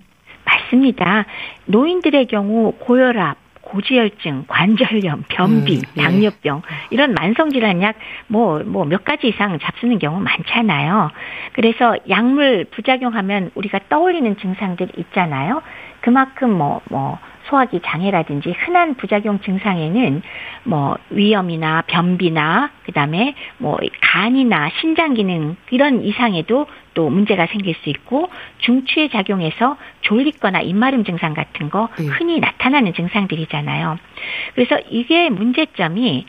[0.55, 1.25] 맞습니다.
[1.65, 6.03] 노인들의 경우 고혈압, 고지혈증, 관절염, 변비, 음, 네.
[6.03, 7.95] 당뇨병 이런 만성 질환 약
[8.27, 11.11] 뭐 뭐 몇 가지 이상 잡수는 경우 많잖아요.
[11.53, 15.61] 그래서 약물 부작용하면 우리가 떠올리는 증상들 있잖아요.
[16.01, 17.19] 그만큼 뭐뭐 뭐
[17.51, 20.21] 소화기 장애라든지 흔한 부작용 증상에는
[20.63, 28.29] 뭐 위염이나 변비나 그다음에 뭐 간이나 신장 기능 이런 이상에도 또 문제가 생길 수 있고
[28.59, 32.05] 중추에 작용해서 졸리거나 입마름 증상 같은 거 네.
[32.05, 33.99] 흔히 나타나는 증상들이잖아요.
[34.55, 36.25] 그래서 이게 문제점이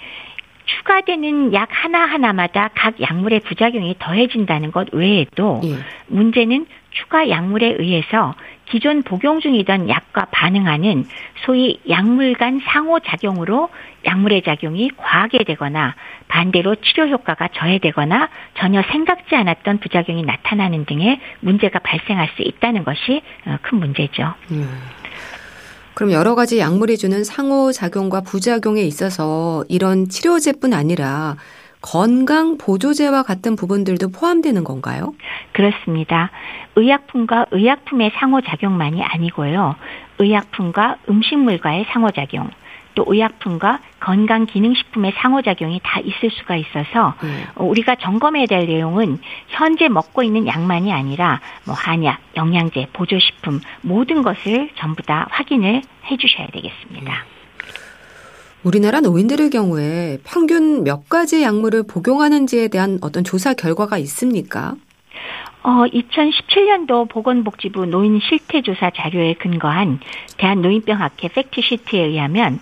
[0.65, 5.77] 추가되는 약 하나하나마다 각 약물의 부작용이 더해진다는 것 외에도 예.
[6.07, 8.35] 문제는 추가 약물에 의해서
[8.73, 11.07] 기존 복용 중이던 약과 반응하는
[11.45, 13.69] 소위 약물 간 상호작용으로
[14.07, 15.95] 약물의 작용이 과하게 되거나
[16.29, 23.21] 반대로 치료 효과가 저해되거나 전혀 생각지 않았던 부작용이 나타나는 등의 문제가 발생할 수 있다는 것이
[23.45, 24.33] 어, 큰 문제죠.
[24.53, 24.67] 음.
[25.93, 31.37] 그럼 여러 가지 약물이 주는 상호작용과 부작용에 있어서 이런 치료제뿐 아니라
[31.83, 35.15] 건강 보조제와 같은 부분들도 포함되는 건가요?
[35.53, 36.31] 그렇습니다.
[36.77, 39.75] 의약품과 의약품의 상호작용만이 아니고요.
[40.19, 42.51] 의약품과 음식물과의 상호작용,
[42.95, 47.47] 또 의약품과 건강기능식품의 상호작용이 다 있을 수가 있어서 네.
[47.57, 49.19] 우리가 점검해야 될 내용은
[49.49, 56.49] 현재 먹고 있는 약만이 아니라 뭐 한약, 영양제, 보조식품 모든 것을 전부 다 확인을 해주셔야
[56.49, 57.25] 되겠습니다.
[58.65, 64.75] 우리나라 노인들의 경우에 평균 몇 가지 약물을 복용하는지에 대한 어떤 조사 결과가 있습니까?
[65.65, 70.01] 어, 2017년도 보건복지부 노인 실태조사 자료에 근거한
[70.39, 72.61] 대한노인병학회 팩트시트에 의하면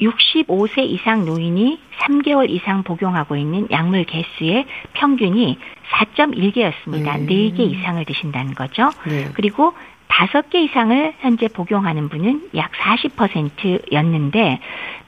[0.00, 5.58] 65세 이상 노인이 3개월 이상 복용하고 있는 약물 개수의 평균이
[6.16, 7.16] 4.1개였습니다.
[7.16, 7.26] 음.
[7.26, 8.90] 4개 이상을 드신다는 거죠.
[9.06, 9.28] 네.
[9.34, 9.74] 그리고
[10.10, 14.60] 5개 이상을 현재 복용하는 분은 약 40%였는데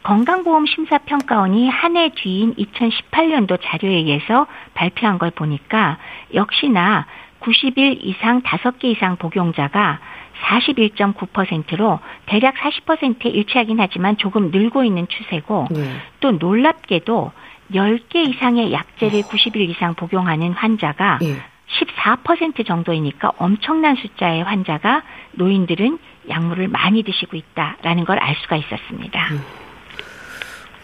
[0.03, 5.99] 건강보험심사평가원이 한 해 뒤인 2018년도 자료에 의해서 발표한 걸 보니까
[6.33, 7.07] 역시나
[7.41, 9.99] 90일 이상 5개 이상 복용자가
[10.43, 15.85] 41.9%로 대략 40%에 일치하긴 하지만 조금 늘고 있는 추세고 네.
[16.21, 17.33] 또 놀랍게도
[17.75, 19.23] 10개 이상의 약제를 어.
[19.29, 21.37] 90일 이상 복용하는 환자가 네.
[21.81, 29.29] 14% 정도이니까 엄청난 숫자의 환자가 노인들은 약물을 많이 드시고 있다라는 걸 알 수가 있었습니다.
[29.33, 29.41] 음.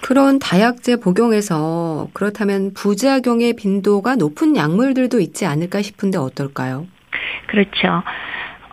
[0.01, 6.87] 그런 다약제 복용에서 그렇다면 부작용의 빈도가 높은 약물들도 있지 않을까 싶은데 어떨까요?
[7.49, 8.03] 그렇죠.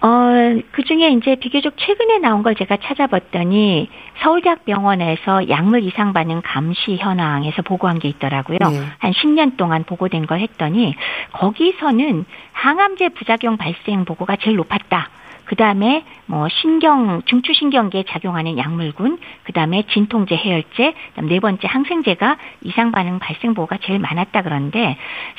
[0.05, 3.89] 어, 그 중에 이제 비교적 최근에 나온 걸 제가 찾아봤더니
[4.21, 8.59] 서울대학병원에서 약물 이상 반응 감시 현황에서 보고한 게 있더라고요.
[8.59, 8.85] 네.
[8.99, 10.93] 한 10년 동안 보고된 걸 했더니
[11.31, 15.09] 거기서는 항암제 부작용 발생 보고가 제일 높았다.
[15.45, 22.37] 그 다음에 뭐 신경 중추신경계에 작용하는 약물군, 그 다음에 진통제, 해열제, 그다음 네 번째 항생제가
[22.63, 24.97] 이상 반응 발생 보고가 제일 많았다 그런데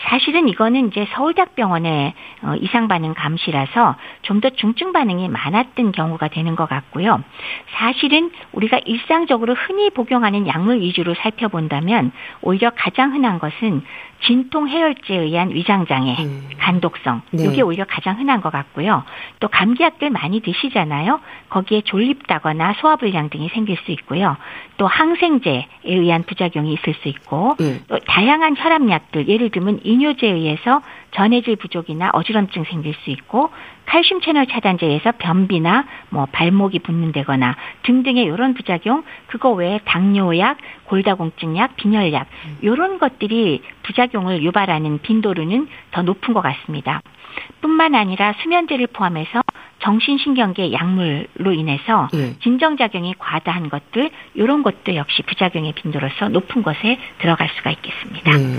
[0.09, 6.57] 사실은 이거는 이제 서울대학병원의 어, 이상 반응 감시라서 좀 더 중증 반응이 많았던 경우가 되는
[6.57, 7.23] 것 같고요.
[7.71, 13.83] 사실은 우리가 일상적으로 흔히 복용하는 약물 위주로 살펴본다면 오히려 가장 흔한 것은
[14.25, 16.49] 진통 해열제에 의한 위장 장애, 음.
[16.59, 17.45] 간독성 네.
[17.45, 19.05] 이게 오히려 가장 흔한 것 같고요.
[19.41, 21.21] 또 감기약들 많이 드시잖아요.
[21.51, 24.37] 거기에 졸립다거나 소화불량 등이 생길 수 있고요.
[24.79, 27.81] 또 항생제에 의한 부작용이 있을 수 있고 네.
[27.89, 30.83] 또 다양한 혈압약들 예를 들면 이뇨제에 의해서
[31.17, 33.51] 전해질 부족이나 어지럼증 생길 수 있고
[33.87, 42.27] 칼슘 채널 차단제에서 변비나 뭐 발목이 붓는다거나 등등의 이런 부작용 그거 외에 당뇨약, 골다공증약, 빈혈약
[42.61, 47.01] 이런 것들이 부작용을 유발하는 빈도로는 더 높은 것 같습니다.
[47.61, 49.43] 뿐만 아니라 수면제를 포함해서
[49.81, 52.35] 정신신경계 약물로 인해서 네.
[52.41, 58.37] 진정작용이 과다한 것들 이런 것도 역시 부작용의 빈도로서 높은 것에 들어갈 수가 있겠습니다.
[58.37, 58.59] 네.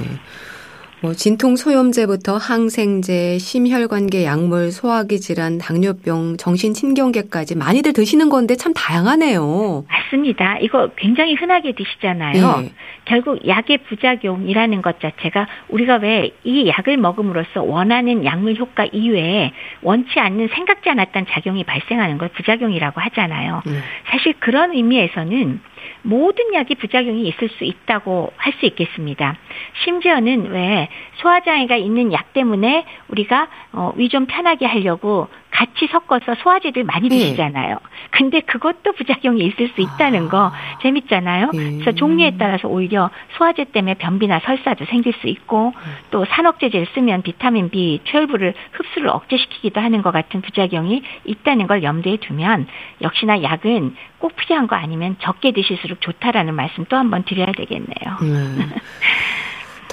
[1.01, 9.85] 뭐 진통 소염제부터 항생제, 심혈관계 약물, 소화기 질환, 당뇨병, 정신신경계까지 많이들 드시는 건데 참 다양하네요.
[9.87, 10.57] 맞습니다.
[10.59, 12.61] 이거 굉장히 흔하게 드시잖아요.
[12.61, 12.71] 네.
[13.05, 20.19] 결국 약의 부작용이라는 것 자체가 우리가 왜 이 약을 먹음으로써 원하는 약물 효과 이외에 원치
[20.19, 23.61] 않는 생각지 않았던 작용이 발생하는 걸 부작용이라고 하잖아요.
[23.65, 23.73] 네.
[24.09, 25.59] 사실 그런 의미에서는
[26.07, 29.35] 모든 약이 부작용이 있을 수 있다고 할 수 있겠습니다.
[29.83, 37.09] 심지어는 왜 소화장애가 있는 약 때문에 우리가 어, 위좀 편하게 하려고 같이 섞어서 소화제들 많이
[37.09, 37.17] 네.
[37.17, 37.69] 드시잖아요.
[37.69, 38.07] 네.
[38.11, 40.51] 근데 그것도 부작용이 있을 수 있다는 거 아.
[40.81, 41.51] 재밌잖아요.
[41.53, 41.77] 네.
[41.79, 45.91] 그래서 종류에 따라서 오히려 소화제 때문에 변비나 설사도 생길 수 있고 네.
[46.11, 52.67] 또 산억제제를 쓰면 비타민 B12를 흡수를 억제시키기도 하는 것 같은 부작용이 있다는 걸 염두에 두면
[53.01, 58.17] 역시나 약은 꼭 필요한 거 아니면 적게 드실수록 좋다라는 말씀 또 한번 드려야 되겠네요.
[58.21, 58.65] 네.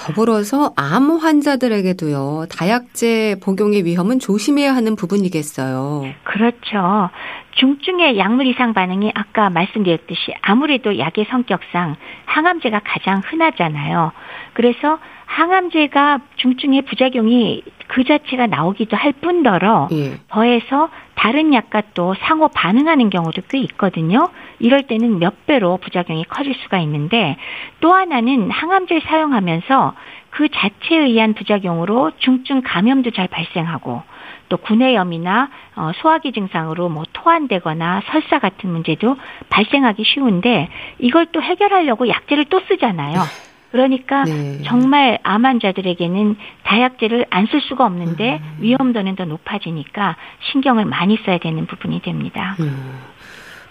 [0.05, 6.03] 더불어서 암 환자들에게도요, 다약제 복용의 위험은 조심해야 하는 부분이겠어요.
[6.23, 7.09] 그렇죠.
[7.55, 14.11] 중증의 약물 이상 반응이 아까 말씀드렸듯이 아무래도 약의 성격상 항암제가 가장 흔하잖아요.
[14.53, 20.17] 그래서 항암제가 중증의 부작용이 그 자체가 나오기도 할 뿐더러 예.
[20.27, 24.27] 더해서 다른 약과 또 상호 반응하는 경우도 꽤 있거든요.
[24.59, 27.37] 이럴 때는 몇 배로 부작용이 커질 수가 있는데
[27.79, 29.93] 또 하나는 항암제를 사용하면서
[30.29, 34.03] 그 자체에 의한 부작용으로 중증 감염도 잘 발생하고
[34.49, 39.15] 또 구내염이나 어, 소화기 증상으로 뭐 토한되거나 설사 같은 문제도
[39.49, 43.27] 발생하기 쉬운데 이걸 또 해결하려고 약제를 또 쓰잖아요.
[43.71, 44.61] 그러니까 네.
[44.63, 48.57] 정말 암 환자들에게는 다약제를 안 쓸 수가 없는데 음.
[48.59, 50.15] 위험도는 더 높아지니까
[50.51, 52.55] 신경을 많이 써야 되는 부분이 됩니다.
[52.59, 53.01] 음.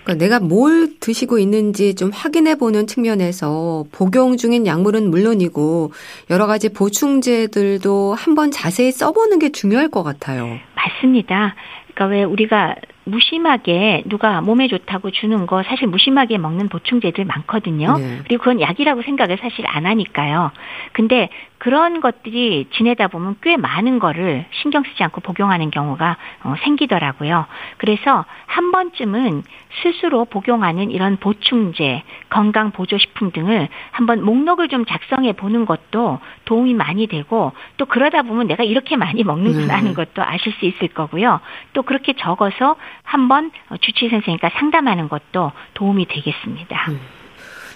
[0.04, 5.92] 그러니까 내가 뭘 드시고 있는지 좀 확인해 보는 측면에서 복용 중인 약물은 물론이고
[6.30, 10.58] 여러 가지 보충제들도 한번 자세히 써보는 게 중요할 것 같아요.
[10.76, 11.54] 맞습니다.
[11.94, 17.98] 그러니까 왜 우리가 무심하게 누가 몸에 좋다고 주는 거 사실 무심하게 먹는 보충제들 많거든요.
[17.98, 18.18] 네.
[18.24, 20.50] 그리고 그건 약이라고 생각을 사실 안 하니까요.
[20.92, 21.28] 근데
[21.64, 27.46] 그런 것들이 지내다 보면 꽤 많은 거를 신경 쓰지 않고 복용하는 경우가 어, 생기더라고요.
[27.78, 29.42] 그래서 한 번쯤은
[29.82, 37.06] 스스로 복용하는 이런 보충제, 건강 보조식품 등을 한번 목록을 좀 작성해 보는 것도 도움이 많이
[37.06, 39.72] 되고 또 그러다 보면 내가 이렇게 많이 먹는구나 네.
[39.72, 41.40] 하는 것도 아실 수 있을 거고요.
[41.72, 42.76] 또 그렇게 적어서
[43.08, 46.86] 한번 주치의 선생님과 상담하는 것도 도움이 되겠습니다.
[46.90, 47.00] 음.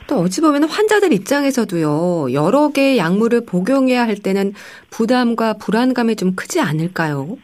[0.09, 4.55] 또 어찌 보면 환자들 입장에서도요, 여러 개의 약물을 복용해야 할 때는
[4.91, 7.37] 부담과 불안감이 좀 크지 않을까요?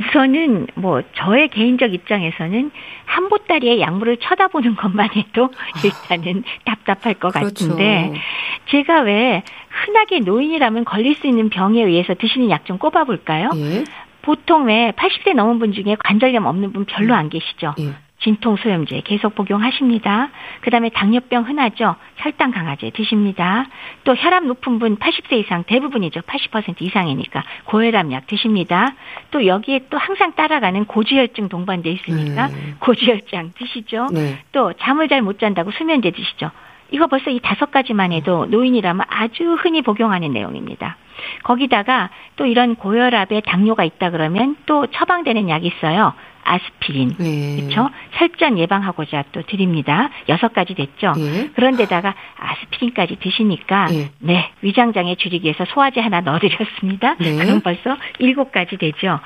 [0.00, 2.70] 우선은 뭐 저의 개인적 입장에서는
[3.04, 5.50] 한 보따리의 약물을 쳐다보는 것만 해도
[5.84, 7.68] 일단은 답답할 것 그렇죠.
[7.68, 8.14] 같은데
[8.70, 9.42] 제가 왜
[9.84, 13.50] 흔하게 노인이라면 걸릴 수 있는 병에 의해서 드시는 약 좀 꼽아볼까요?
[13.56, 13.84] 예.
[14.22, 17.74] 보통 왜 80세 넘은 분 중에 관절염 없는 분 별로 안 계시죠?
[17.80, 17.94] 예.
[18.22, 20.28] 진통소염제 계속 복용하십니다.
[20.60, 21.96] 그 다음에 당뇨병 흔하죠?
[22.16, 23.64] 혈당 강화제 드십니다.
[24.04, 26.20] 또 혈압 높은 분 80세 이상 대부분이죠.
[26.20, 28.94] 80% 이상이니까 고혈압약 드십니다.
[29.30, 32.74] 또 여기에 또 항상 따라가는 고지혈증 동반돼 있으니까 네.
[32.80, 34.08] 고지혈증 드시죠.
[34.12, 34.38] 네.
[34.52, 36.50] 또 잠을 잘 못 잔다고 수면제 드시죠.
[36.90, 40.96] 이거 벌써 이 다섯 가지만 해도 노인이라면 아주 흔히 복용하는 내용입니다.
[41.42, 46.14] 거기다가 또 이런 고혈압에 당뇨가 있다 그러면 또 처방되는 약이 있어요.
[46.42, 47.56] 아스피린, 네.
[47.56, 47.90] 그렇죠?
[48.12, 50.08] 혈전 예방하고자 또 드립니다.
[50.28, 51.12] 여섯 가지 됐죠.
[51.12, 51.50] 네.
[51.54, 54.10] 그런데다가 아스피린까지 드시니까 네.
[54.18, 57.14] 네, 위장 장애 줄이기 위해서 소화제 하나 넣어 드렸습니다.
[57.18, 57.36] 네.
[57.36, 59.20] 그럼 벌써 일곱 가지 되죠.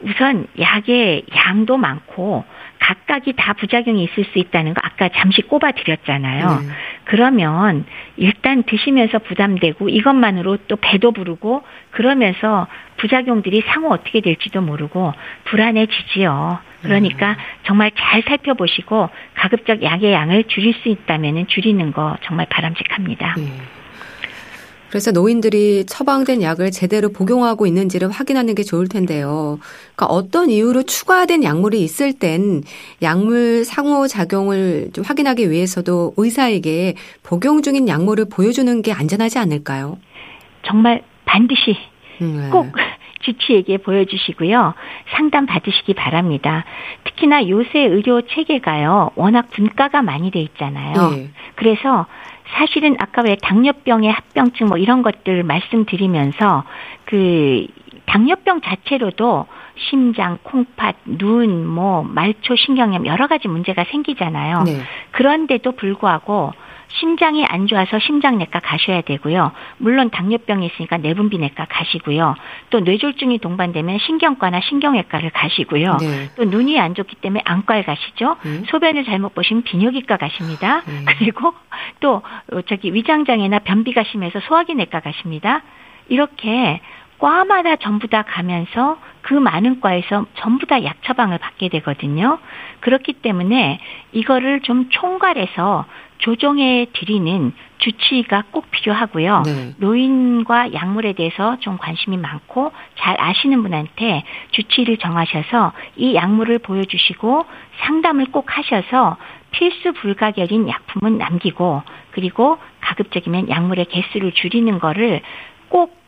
[0.00, 2.44] 우선 약의 양도 많고
[2.84, 6.60] 각각이 다 부작용이 있을 수 있다는 거 아까 잠시 꼽아 드렸잖아요.
[6.60, 6.68] 네.
[7.04, 7.86] 그러면
[8.18, 12.66] 일단 드시면서 부담되고 이것만으로 또 배도 부르고 그러면서
[12.98, 16.58] 부작용들이 상호 어떻게 될지도 모르고 불안해지지요.
[16.82, 17.36] 그러니까 음.
[17.62, 23.34] 정말 잘 살펴보시고 가급적 약의 양을 줄일 수 있다면 줄이는 거 정말 바람직합니다.
[23.38, 23.44] 네.
[24.94, 29.58] 그래서 노인들이 처방된 약을 제대로 복용하고 있는지를 확인하는 게 좋을 텐데요.
[29.96, 32.62] 그러니까 어떤 이유로 추가된 약물이 있을 땐
[33.02, 39.98] 약물 상호작용을 좀 확인하기 위해서도 의사에게 복용 중인 약물을 보여주는 게 안전하지 않을까요?
[40.64, 41.76] 정말 반드시
[42.20, 42.50] 네.
[42.50, 42.68] 꼭
[43.22, 44.74] 주치에게 보여주시고요.
[45.16, 46.64] 상담 받으시기 바랍니다.
[47.02, 49.10] 특히나 요새 의료 체계가요.
[49.16, 51.10] 워낙 분과가 많이 돼 있잖아요.
[51.10, 51.30] 네.
[51.56, 52.06] 그래서
[52.54, 56.64] 사실은 아까 왜 당뇨병의 합병증 뭐 이런 것들 말씀드리면서
[57.04, 57.66] 그
[58.06, 64.62] 당뇨병 자체로도 심장, 콩팥, 눈, 뭐 말초 신경염 여러 가지 문제가 생기잖아요.
[64.62, 64.80] 네.
[65.10, 66.52] 그런데도 불구하고
[67.00, 69.52] 심장이 안 좋아서 심장내과 가셔야 되고요.
[69.78, 72.34] 물론 당뇨병이 있으니까 내분비내과 가시고요.
[72.70, 75.96] 또 뇌졸중이 동반되면 신경과나 신경외과를 가시고요.
[76.00, 76.30] 네.
[76.36, 78.36] 또 눈이 안 좋기 때문에 안과에 가시죠.
[78.46, 78.64] 음.
[78.68, 80.82] 소변을 잘못 보시면 비뇨기과 가십니다.
[80.88, 81.04] 음.
[81.18, 81.54] 그리고
[82.00, 82.22] 또
[82.66, 85.62] 저기 위장장애나 변비가 심해서 소화기내과 가십니다.
[86.08, 86.80] 이렇게
[87.18, 92.38] 과마다 전부 다 가면서 그 많은 과에서 전부 다 약 처방을 받게 되거든요.
[92.80, 93.80] 그렇기 때문에
[94.12, 95.86] 이거를 좀 총괄해서
[96.18, 99.42] 조정해 드리는 주치의가 꼭 필요하고요.
[99.44, 99.74] 네.
[99.78, 104.22] 노인과 약물에 대해서 좀 관심이 많고 잘 아시는 분한테
[104.52, 107.44] 주치의를 정하셔서 이 약물을 보여주시고
[107.80, 109.16] 상담을 꼭 하셔서
[109.50, 115.20] 필수 불가결인 약품은 남기고 그리고 가급적이면 약물의 개수를 줄이는 거를
[115.68, 116.03] 꼭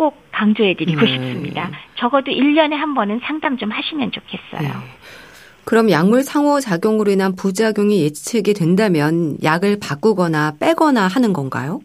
[0.00, 1.12] 꼭꼭 강조해 드리고 네.
[1.12, 1.70] 싶습니다.
[1.96, 4.68] 적어도 1년에 한 번은 상담 좀 하시면 좋겠어요.
[4.68, 4.74] 네.
[5.66, 11.80] 그럼 약물 상호작용으로 인한 부작용이 예측이 된다면 약을 바꾸거나 빼거나 하는 건가요?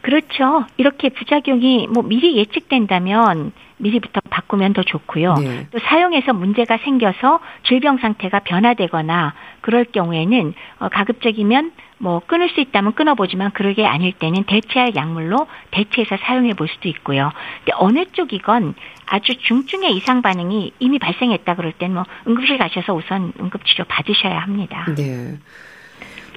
[0.00, 0.66] 그렇죠.
[0.76, 5.34] 이렇게 부작용이 뭐 미리 예측된다면 미리부터 바꾸면 더 좋고요.
[5.34, 5.66] 네.
[5.70, 11.72] 또 사용해서 문제가 생겨서 질병 상태가 변화되거나 그럴 경우에는 어, 가급적이면
[12.02, 17.30] 뭐 끊을 수 있다면 끊어보지만 그러게 아닐 때는 대체할 약물로 대체해서 사용해 볼 수도 있고요.
[17.58, 18.74] 근데 어느 쪽이건
[19.06, 24.84] 아주 중증의 이상 반응이 이미 발생했다 그럴 땐뭐 응급실 가셔서 우선 응급치료 받으셔야 합니다.
[24.96, 25.38] 네.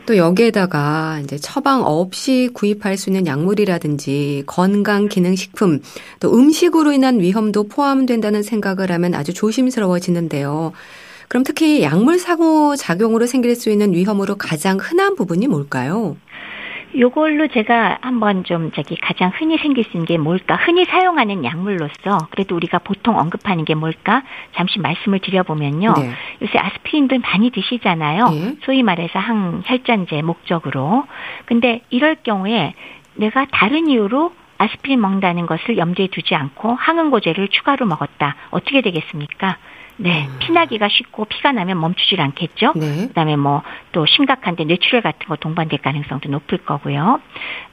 [0.06, 5.80] 또 여기에다가 이제 처방 없이 구입할 수 있는 약물이라든지 건강 기능 식품
[6.20, 10.74] 또 음식으로 인한 위험도 포함된다는 생각을 하면 아주 조심스러워지는데요.
[11.28, 16.18] 그럼 특히 약물 사고 작용으로 생길 수 있는 위험으로 가장 흔한 부분이 뭘까요?
[16.98, 20.56] 요걸로 제가 한번 좀 저기 가장 흔히 생길 수 있는 게 뭘까?
[20.56, 24.24] 흔히 사용하는 약물로서 그래도 우리가 보통 언급하는 게 뭘까?
[24.56, 25.94] 잠시 말씀을 드려보면요.
[25.98, 26.12] 네.
[26.42, 28.30] 요새 아스피린도 많이 드시잖아요.
[28.30, 28.56] 네.
[28.64, 31.06] 소위 말해서 항혈전제 목적으로.
[31.46, 32.74] 근데 이럴 경우에
[33.16, 38.36] 내가 다른 이유로 아스피린 먹는다는 것을 염두에 두지 않고 항응고제를 추가로 먹었다.
[38.52, 39.58] 어떻게 되겠습니까?
[39.98, 40.40] 네, 음.
[40.40, 42.74] 피나기가 쉽고 피가 나면 멈추질 않겠죠.
[42.76, 43.08] 네.
[43.08, 43.64] 그다음에 뭐
[43.96, 47.22] 또 심각한데 뇌출혈 같은 거 동반될 가능성도 높을 거고요.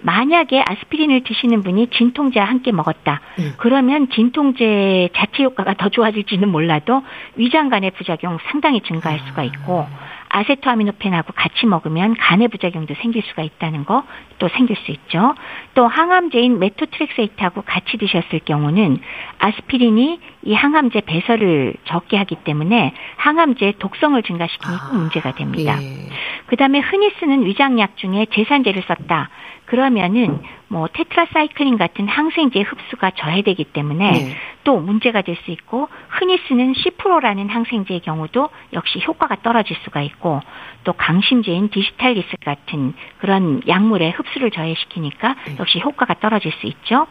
[0.03, 3.21] 만약에 아스피린을 드시는 분이 진통제와 함께 먹었다.
[3.41, 3.55] 음.
[3.57, 7.03] 그러면 진통제 자체 효과가 더 좋아질지는 몰라도
[7.35, 10.12] 위장 간의 부작용 상당히 증가할 수가 있고 아
[10.45, 14.03] 세토아미노펜하고 같이 먹으면 간의 부작용도 생길 수가 있다는 거
[14.43, 15.37] 또 생길 수 있죠.
[15.75, 18.99] 또 항암제인 메토트렉세이트하고 같이 드셨을 경우는
[19.39, 25.81] 아스피린이 이 항암제 배설을 적게 하기 때문에 항암제의 독성을 증가시키니까 아, 문제가 됩니다.
[25.81, 26.09] 예.
[26.53, 29.31] 그 다음에 흔히 쓰는 위장약 중에 제산제를 썼다.
[29.65, 30.39] 그러면은
[30.69, 34.37] 뭐 테트라사이클린 같은 항생제 흡수가 저해되기 때문에 네.
[34.63, 40.43] 또 문제가 될 수 있고 흔히 쓰는 시프로라는 항생제의 경우도 역시 효과가 떨어질 수가 있고
[40.85, 45.57] 또 강심제인 디기탈리스 같은 그런 약물의 흡수를 저해시키니까 네.
[45.59, 47.07] 역시 효과가 떨어질 수 있죠.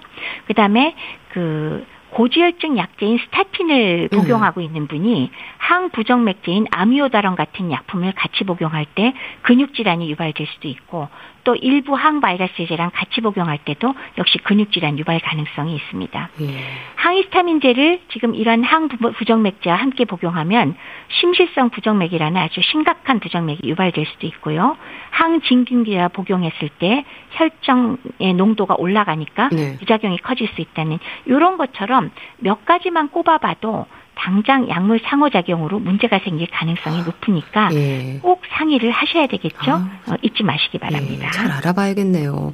[0.45, 0.93] 그다음에
[1.29, 4.17] 그 고지혈증 약제인 스타틴을 음.
[4.17, 4.65] 복용하고 음.
[4.65, 11.07] 있는 분이 항부정맥제인 아미오다론 같은 약품을 같이 복용할 때 근육 질환이 유발될 수도 있고
[11.43, 16.29] 또 일부 항바이러스제랑 같이 복용할 때도 역시 근육질환 유발 가능성이 있습니다.
[16.41, 16.47] 예.
[16.95, 20.75] 항히스타민제를 지금 이런 항부정맥제와 함께 복용하면
[21.19, 24.77] 심실성 부정맥이라는 아주 심각한 부정맥이 유발될 수도 있고요.
[25.11, 29.77] 항진균제와 복용했을 때 혈정의 농도가 올라가니까 네.
[29.77, 33.87] 부작용이 커질 수 있다는 이런 것처럼 몇 가지만 꼽아봐도
[34.23, 38.19] 당장 약물 상호작용으로 문제가 생길 가능성이 높으니까 예.
[38.21, 39.71] 꼭 상의를 하셔야 되겠죠.
[39.71, 39.89] 아.
[40.07, 41.25] 어, 잊지 마시기 바랍니다.
[41.27, 42.53] 예, 잘 알아봐야겠네요.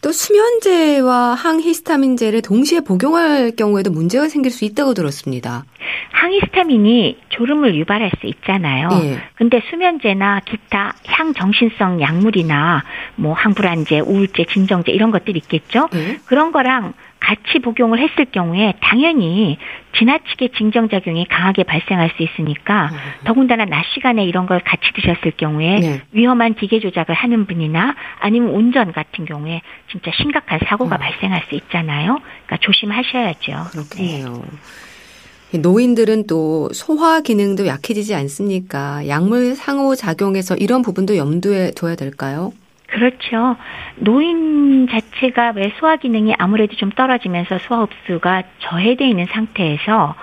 [0.00, 5.64] 또 수면제와 항히스타민제를 동시에 복용할 경우에도 문제가 생길 수 있다고 들었습니다.
[6.12, 8.88] 항히스타민이 졸음을 유발할 수 있잖아요.
[9.02, 9.18] 예.
[9.34, 12.82] 근데 수면제나 기타 향정신성 약물이나
[13.16, 15.88] 뭐 항불안제, 우울제, 진정제 이런 것들 있겠죠.
[15.94, 16.18] 예.
[16.26, 16.94] 그런 거랑
[17.24, 19.56] 같이 복용을 했을 경우에 당연히
[19.98, 22.98] 지나치게 징정작용이 강하게 발생할 수 있으니까 음.
[23.24, 26.02] 더군다나 낮 시간에 이런 걸 같이 드셨을 경우에 네.
[26.12, 31.00] 위험한 기계 조작을 하는 분이나 아니면 운전 같은 경우에 진짜 심각한 사고가 음.
[31.00, 32.18] 발생할 수 있잖아요.
[32.44, 33.52] 그러니까 조심하셔야죠.
[33.70, 34.42] 그렇군요.
[35.50, 35.58] 네.
[35.58, 39.06] 노인들은 또 소화 기능도 약해지지 않습니까?
[39.08, 42.52] 약물 상호 작용에서 이런 부분도 염두에 둬야 될까요?
[42.94, 43.56] 그렇죠.
[43.96, 50.14] 노인 자체가 왜 소화 기능이 아무래도 좀 떨어지면서 소화 흡수가 저해돼 있는 상태에서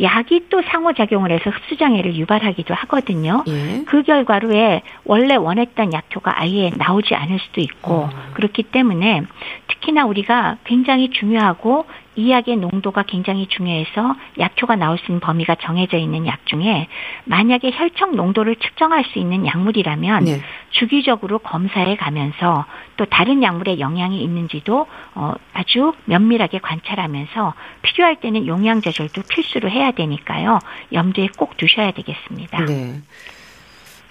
[0.00, 3.44] 약이 또 상호작용을 해서 흡수장애를 유발하기도 하거든요.
[3.46, 3.84] 예.
[3.84, 8.32] 그 결과로 왜 원래 원했던 약효가 아예 나오지 않을 수도 있고 음.
[8.32, 9.22] 그렇기 때문에
[9.68, 11.84] 특히나 우리가 굉장히 중요하고
[12.16, 16.88] 이 약의 농도가 굉장히 중요해서 약효가 나올 수 있는 범위가 정해져 있는 약 중에
[17.24, 20.40] 만약에 혈청 농도를 측정할 수 있는 약물이라면 네.
[20.70, 22.64] 주기적으로 검사해 가면서
[22.96, 29.90] 또 다른 약물에 영향이 있는지도 어, 아주 면밀하게 관찰하면서 필요할 때는 용량 조절도 필수로 해야
[29.92, 30.60] 되니까요.
[30.92, 32.64] 염두에 꼭 두셔야 되겠습니다.
[32.66, 33.00] 네.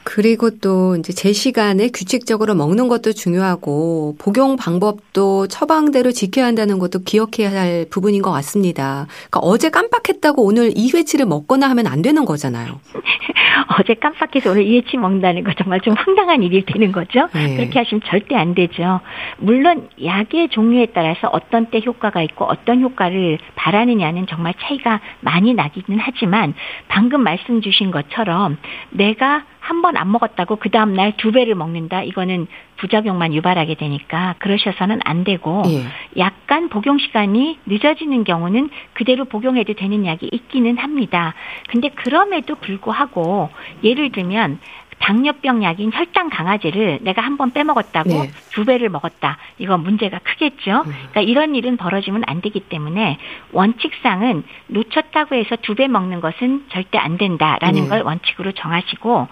[0.03, 6.99] 그리고 또 이제 제 시간에 규칙적으로 먹는 것도 중요하고 복용 방법도 처방대로 지켜야 한다는 것도
[7.03, 9.07] 기억해야 할 부분인 것 같습니다.
[9.29, 12.79] 그러니까 어제 깜빡했다고 오늘 2회치를 먹거나 하면 안 되는 거잖아요.
[13.79, 17.27] 어제 깜빡해서 오늘 2회치 먹는다는 거 정말 좀 황당한 일이 되는 거죠.
[17.33, 17.55] 네.
[17.55, 18.99] 그렇게 하시면 절대 안 되죠.
[19.37, 25.99] 물론 약의 종류에 따라서 어떤 때 효과가 있고 어떤 효과를 바라느냐는 정말 차이가 많이 나기는
[25.99, 26.53] 하지만
[26.87, 28.57] 방금 말씀 주신 것처럼
[28.89, 32.03] 내가 한 번 안 먹었다고 그 다음 날 두 배를 먹는다.
[32.03, 32.47] 이거는
[32.77, 35.83] 부작용만 유발하게 되니까 그러셔서는 안 되고 예.
[36.17, 41.33] 약간 복용 시간이 늦어지는 경우는 그대로 복용해도 되는 약이 있기는 합니다.
[41.69, 43.49] 근데 그럼에도 불구하고
[43.83, 44.59] 예를 들면
[45.03, 48.31] 당뇨병 약인 혈당 강화제를 내가 한 번 빼먹었다고 네.
[48.53, 49.37] 두 배를 먹었다.
[49.57, 50.83] 이거 문제가 크겠죠.
[50.85, 50.91] 음.
[50.91, 53.17] 그러니까 이런 일은 벌어지면 안 되기 때문에
[53.51, 57.87] 원칙상은 놓쳤다고 해서 두 배 먹는 것은 절대 안 된다라는 네.
[57.89, 59.27] 걸 원칙으로 정하시고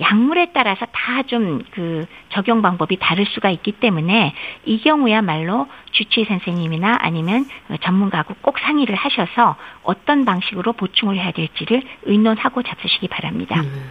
[0.00, 4.34] 약물에 따라서 다 좀 그 적용 방법이 다를 수가 있기 때문에
[4.64, 7.44] 이 경우야말로 주치의 선생님이나 아니면
[7.82, 9.54] 전문가하고 꼭 상의를 하셔서
[9.84, 13.60] 어떤 방식으로 보충을 해야 될지를 의논하고 잡수시기 바랍니다.
[13.60, 13.90] 음.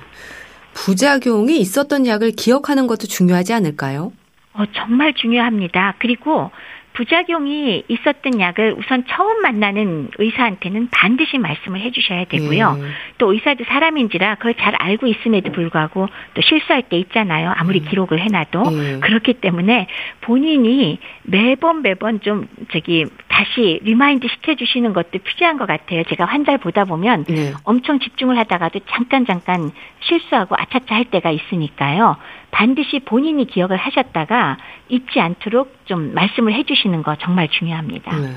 [0.73, 4.11] 부작용이 있었던 약을 기억하는 것도 중요하지 않을까요?
[4.53, 5.95] 어, 정말 중요합니다.
[5.99, 6.51] 그리고
[6.93, 12.77] 부작용이 있었던 약을 우선 처음 만나는 의사한테는 반드시 말씀을 해주셔야 되고요.
[12.79, 12.83] 예.
[13.17, 17.51] 또 의사도 사람인지라 그걸 잘 알고 있음에도 불구하고 또 실수할 때 있잖아요.
[17.55, 17.85] 아무리 음.
[17.89, 18.99] 기록을 해놔도 예.
[18.99, 19.87] 그렇기 때문에
[20.21, 26.03] 본인이 매번 매번 좀 저기 다시 remind 시켜주시는 것도 필요한 것 같아요.
[26.03, 27.53] 제가 환자를 보다 보면 예.
[27.63, 29.71] 엄청 집중을 하다가도 잠깐 잠깐
[30.01, 32.17] 실수하고 아차차 할 때가 있으니까요.
[32.53, 38.15] 반드시 본인이 기억을 하셨다가 잊지 않도록 좀 말씀을 해주시는 거 정말 중요합니다.
[38.15, 38.29] 네.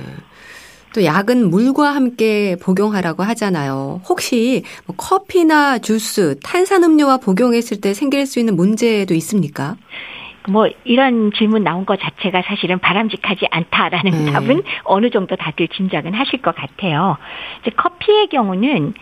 [0.95, 4.01] 또 약은 물과 함께 복용하라고 하잖아요.
[4.09, 9.77] 혹시 뭐 커피나 주스, 탄산음료와 복용했을 때 생길 수 있는 문제도 있습니까?
[10.49, 14.33] 뭐 이런 질문 나온 것 자체가 사실은 바람직하지 않다라는 네.
[14.33, 17.19] 답은 어느 정도 다들 짐작은 하실 것 같아요.
[17.61, 18.95] 이제 커피의 경우는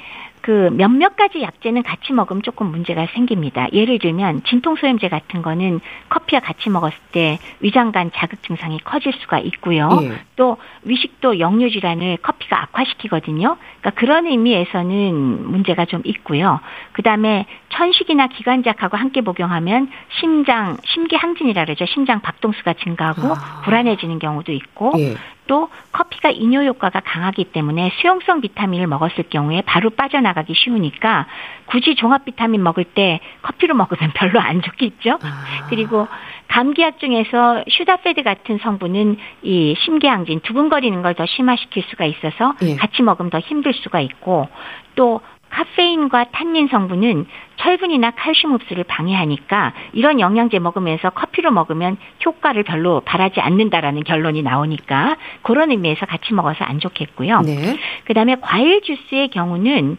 [0.45, 3.67] 그 몇몇 가지 약재는 같이 먹으면 조금 문제가 생깁니다.
[3.73, 5.81] 예를 들면 진통소염제 같은 거는
[6.11, 9.89] 커피와 같이 먹었을 때 위장관 자극 증상이 커질 수가 있고요.
[10.03, 10.13] 예.
[10.37, 13.57] 또 위식도 역류 질환을 커피가 악화시키거든요.
[13.81, 16.61] 그러니까 그런 의미에서는 문제가 좀 있고요.
[16.93, 19.91] 그다음에 천식이나 기관작하고 함께 복용하면
[20.21, 21.87] 심장 심기항진이라 그러죠.
[21.87, 23.63] 심장 박동수가 증가하고 아.
[23.65, 25.15] 불안해지는 경우도 있고 예.
[25.47, 31.27] 또 커피가 이뇨 효과가 강하기 때문에 수용성 비타민을 먹었을 경우에 바로 빠져나가기 쉬우니까
[31.67, 35.19] 굳이 종합 비타민 먹을 때 커피로 먹으면 별로 안 좋겠죠.
[35.23, 35.67] 아.
[35.71, 36.07] 그리고
[36.49, 42.75] 감기약 중에서 슈다페드 같은 성분은 이 심계항진 두근거리는 걸 더 심화시킬 수가 있어서 예.
[42.77, 44.49] 같이 먹으면 더 힘들 수가 있고
[44.97, 45.21] 또
[45.55, 47.27] 카페인과 탄닌 성분은
[47.57, 51.97] 철분이나 칼슘 흡수를 방해하니까 이런 영양제 먹으면서 커피로 먹으면
[52.27, 57.43] 효과를 별로 바라지 않는다라는 결론이 나오니까 그런 의미에서 같이 먹어서 안 좋겠고요.
[57.43, 57.79] 네.
[58.05, 59.97] 그다음에 과일 주스의 경우는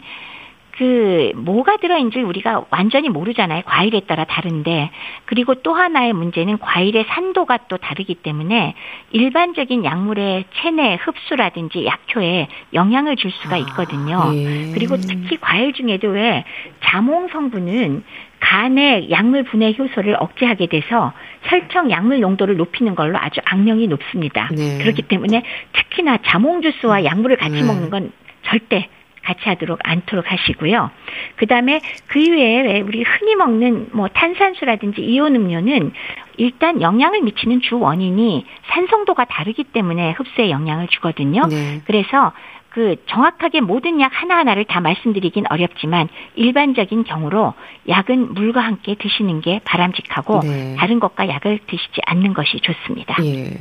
[0.77, 3.61] 그 뭐가 들어있는지 우리가 완전히 모르잖아요.
[3.65, 4.91] 과일에 따라 다른데
[5.25, 8.75] 그리고 또 하나의 문제는 과일의 산도가 또 다르기 때문에
[9.11, 14.19] 일반적인 약물의 체내 흡수라든지 약효에 영향을 줄 수가 있거든요.
[14.19, 14.71] 아, 예.
[14.73, 16.43] 그리고 특히 과일 중에도 왜
[16.83, 18.03] 자몽 성분은
[18.41, 21.13] 간의 약물 분해 효소를 억제하게 돼서
[21.43, 24.49] 혈청 약물 농도를 높이는 걸로 아주 악명이 높습니다.
[24.51, 24.77] 네.
[24.79, 27.63] 그렇기 때문에 특히나 자몽 주스와 약물을 같이 네.
[27.63, 28.11] 먹는 건
[28.43, 28.89] 절대
[29.25, 30.91] 같이 하도록 않도록 하시고요.
[31.35, 35.91] 그 다음에 그 이외에 우리 흔히 먹는 뭐 탄산수라든지 이온 음료는
[36.37, 41.47] 일단 영향을 미치는 주 원인이 산성도가 다르기 때문에 흡수에 영향을 주거든요.
[41.47, 41.81] 네.
[41.85, 42.31] 그래서
[42.69, 47.53] 그 정확하게 모든 약 하나하나를 다 말씀드리긴 어렵지만 일반적인 경우로
[47.87, 50.75] 약은 물과 함께 드시는 게 바람직하고 네.
[50.77, 53.15] 다른 것과 약을 드시지 않는 것이 좋습니다.
[53.23, 53.51] 예.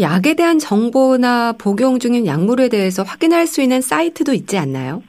[0.00, 5.02] 약에 대한 정보나 복용 중인 약물에 대해서 확인할 수 있는 사이트도 있지 않나요?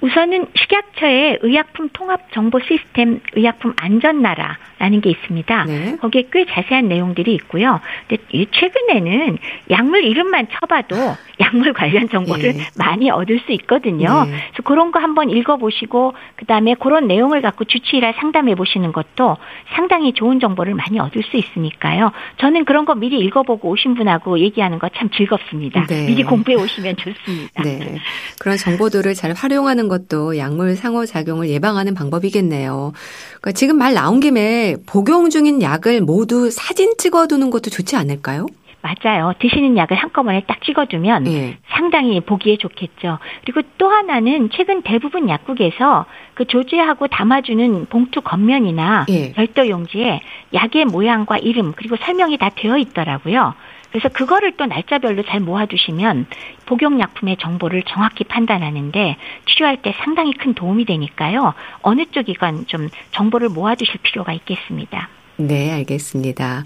[0.00, 5.64] 우선은 식약처의 의약품 통합 정보 시스템 의약품 안전 나라라는 게 있습니다.
[5.64, 5.96] 네.
[6.00, 7.80] 거기에 꽤 자세한 내용들이 있고요.
[8.08, 9.38] 근데 최근에는
[9.70, 10.96] 약물 이름만 쳐봐도
[11.40, 12.60] 약물 관련 정보를 네.
[12.76, 14.24] 많이 얻을 수 있거든요.
[14.24, 14.30] 네.
[14.30, 19.36] 그래서 그런 거 한번 읽어보시고 그다음에 그런 내용을 갖고 주치의라 상담해 보시는 것도
[19.74, 22.12] 상당히 좋은 정보를 많이 얻을 수 있으니까요.
[22.38, 25.86] 저는 그런 거 미리 읽어보고 오신 분하고 얘기하는 거 참 즐겁습니다.
[25.86, 26.06] 네.
[26.06, 27.62] 미리 공부해 오시면 좋습니다.
[27.62, 27.96] 네.
[28.38, 32.92] 그런 정보들을 잘 활용하는 것도 약물 상호 작용을 예방하는 방법이겠네요.
[33.40, 38.46] 그러니까 지금 말 나온 김에 복용 중인 약을 모두 사진 찍어두는 것도 좋지 않을까요?
[38.80, 39.32] 맞아요.
[39.38, 41.58] 드시는 약을 한꺼번에 딱 찍어두면 예.
[41.70, 43.18] 상당히 보기에 좋겠죠.
[43.44, 49.32] 그리고 또 하나는 최근 대부분 약국에서 그 조제하고 담아주는 봉투 겉면이나 예.
[49.34, 50.20] 별도 용지에
[50.52, 53.54] 약의 모양과 이름 그리고 설명이 다 되어 있더라고요.
[53.92, 56.26] 그래서 그거를 또 날짜별로 잘 모아두시면
[56.66, 59.16] 복용약품의 정보를 정확히 판단하는데
[59.46, 61.54] 치료할 때 상당히 큰 도움이 되니까요.
[61.82, 65.08] 어느 쪽이건 좀 정보를 모아두실 필요가 있겠습니다.
[65.36, 66.64] 네, 알겠습니다.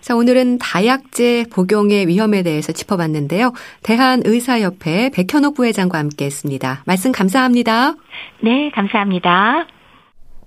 [0.00, 3.52] 자, 오늘은 다약제 복용의 위험에 대해서 짚어봤는데요.
[3.82, 6.82] 대한의사협회 백현옥 부회장과 함께 했습니다.
[6.84, 7.94] 말씀 감사합니다.
[8.40, 9.66] 네, 감사합니다.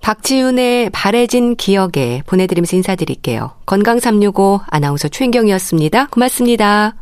[0.02, 3.52] 박지윤의 바래진 기억에 보내드리면서 인사드릴게요.
[3.66, 6.08] 건강365 아나운서 최인경이었습니다.
[6.08, 6.94] 고맙습니다.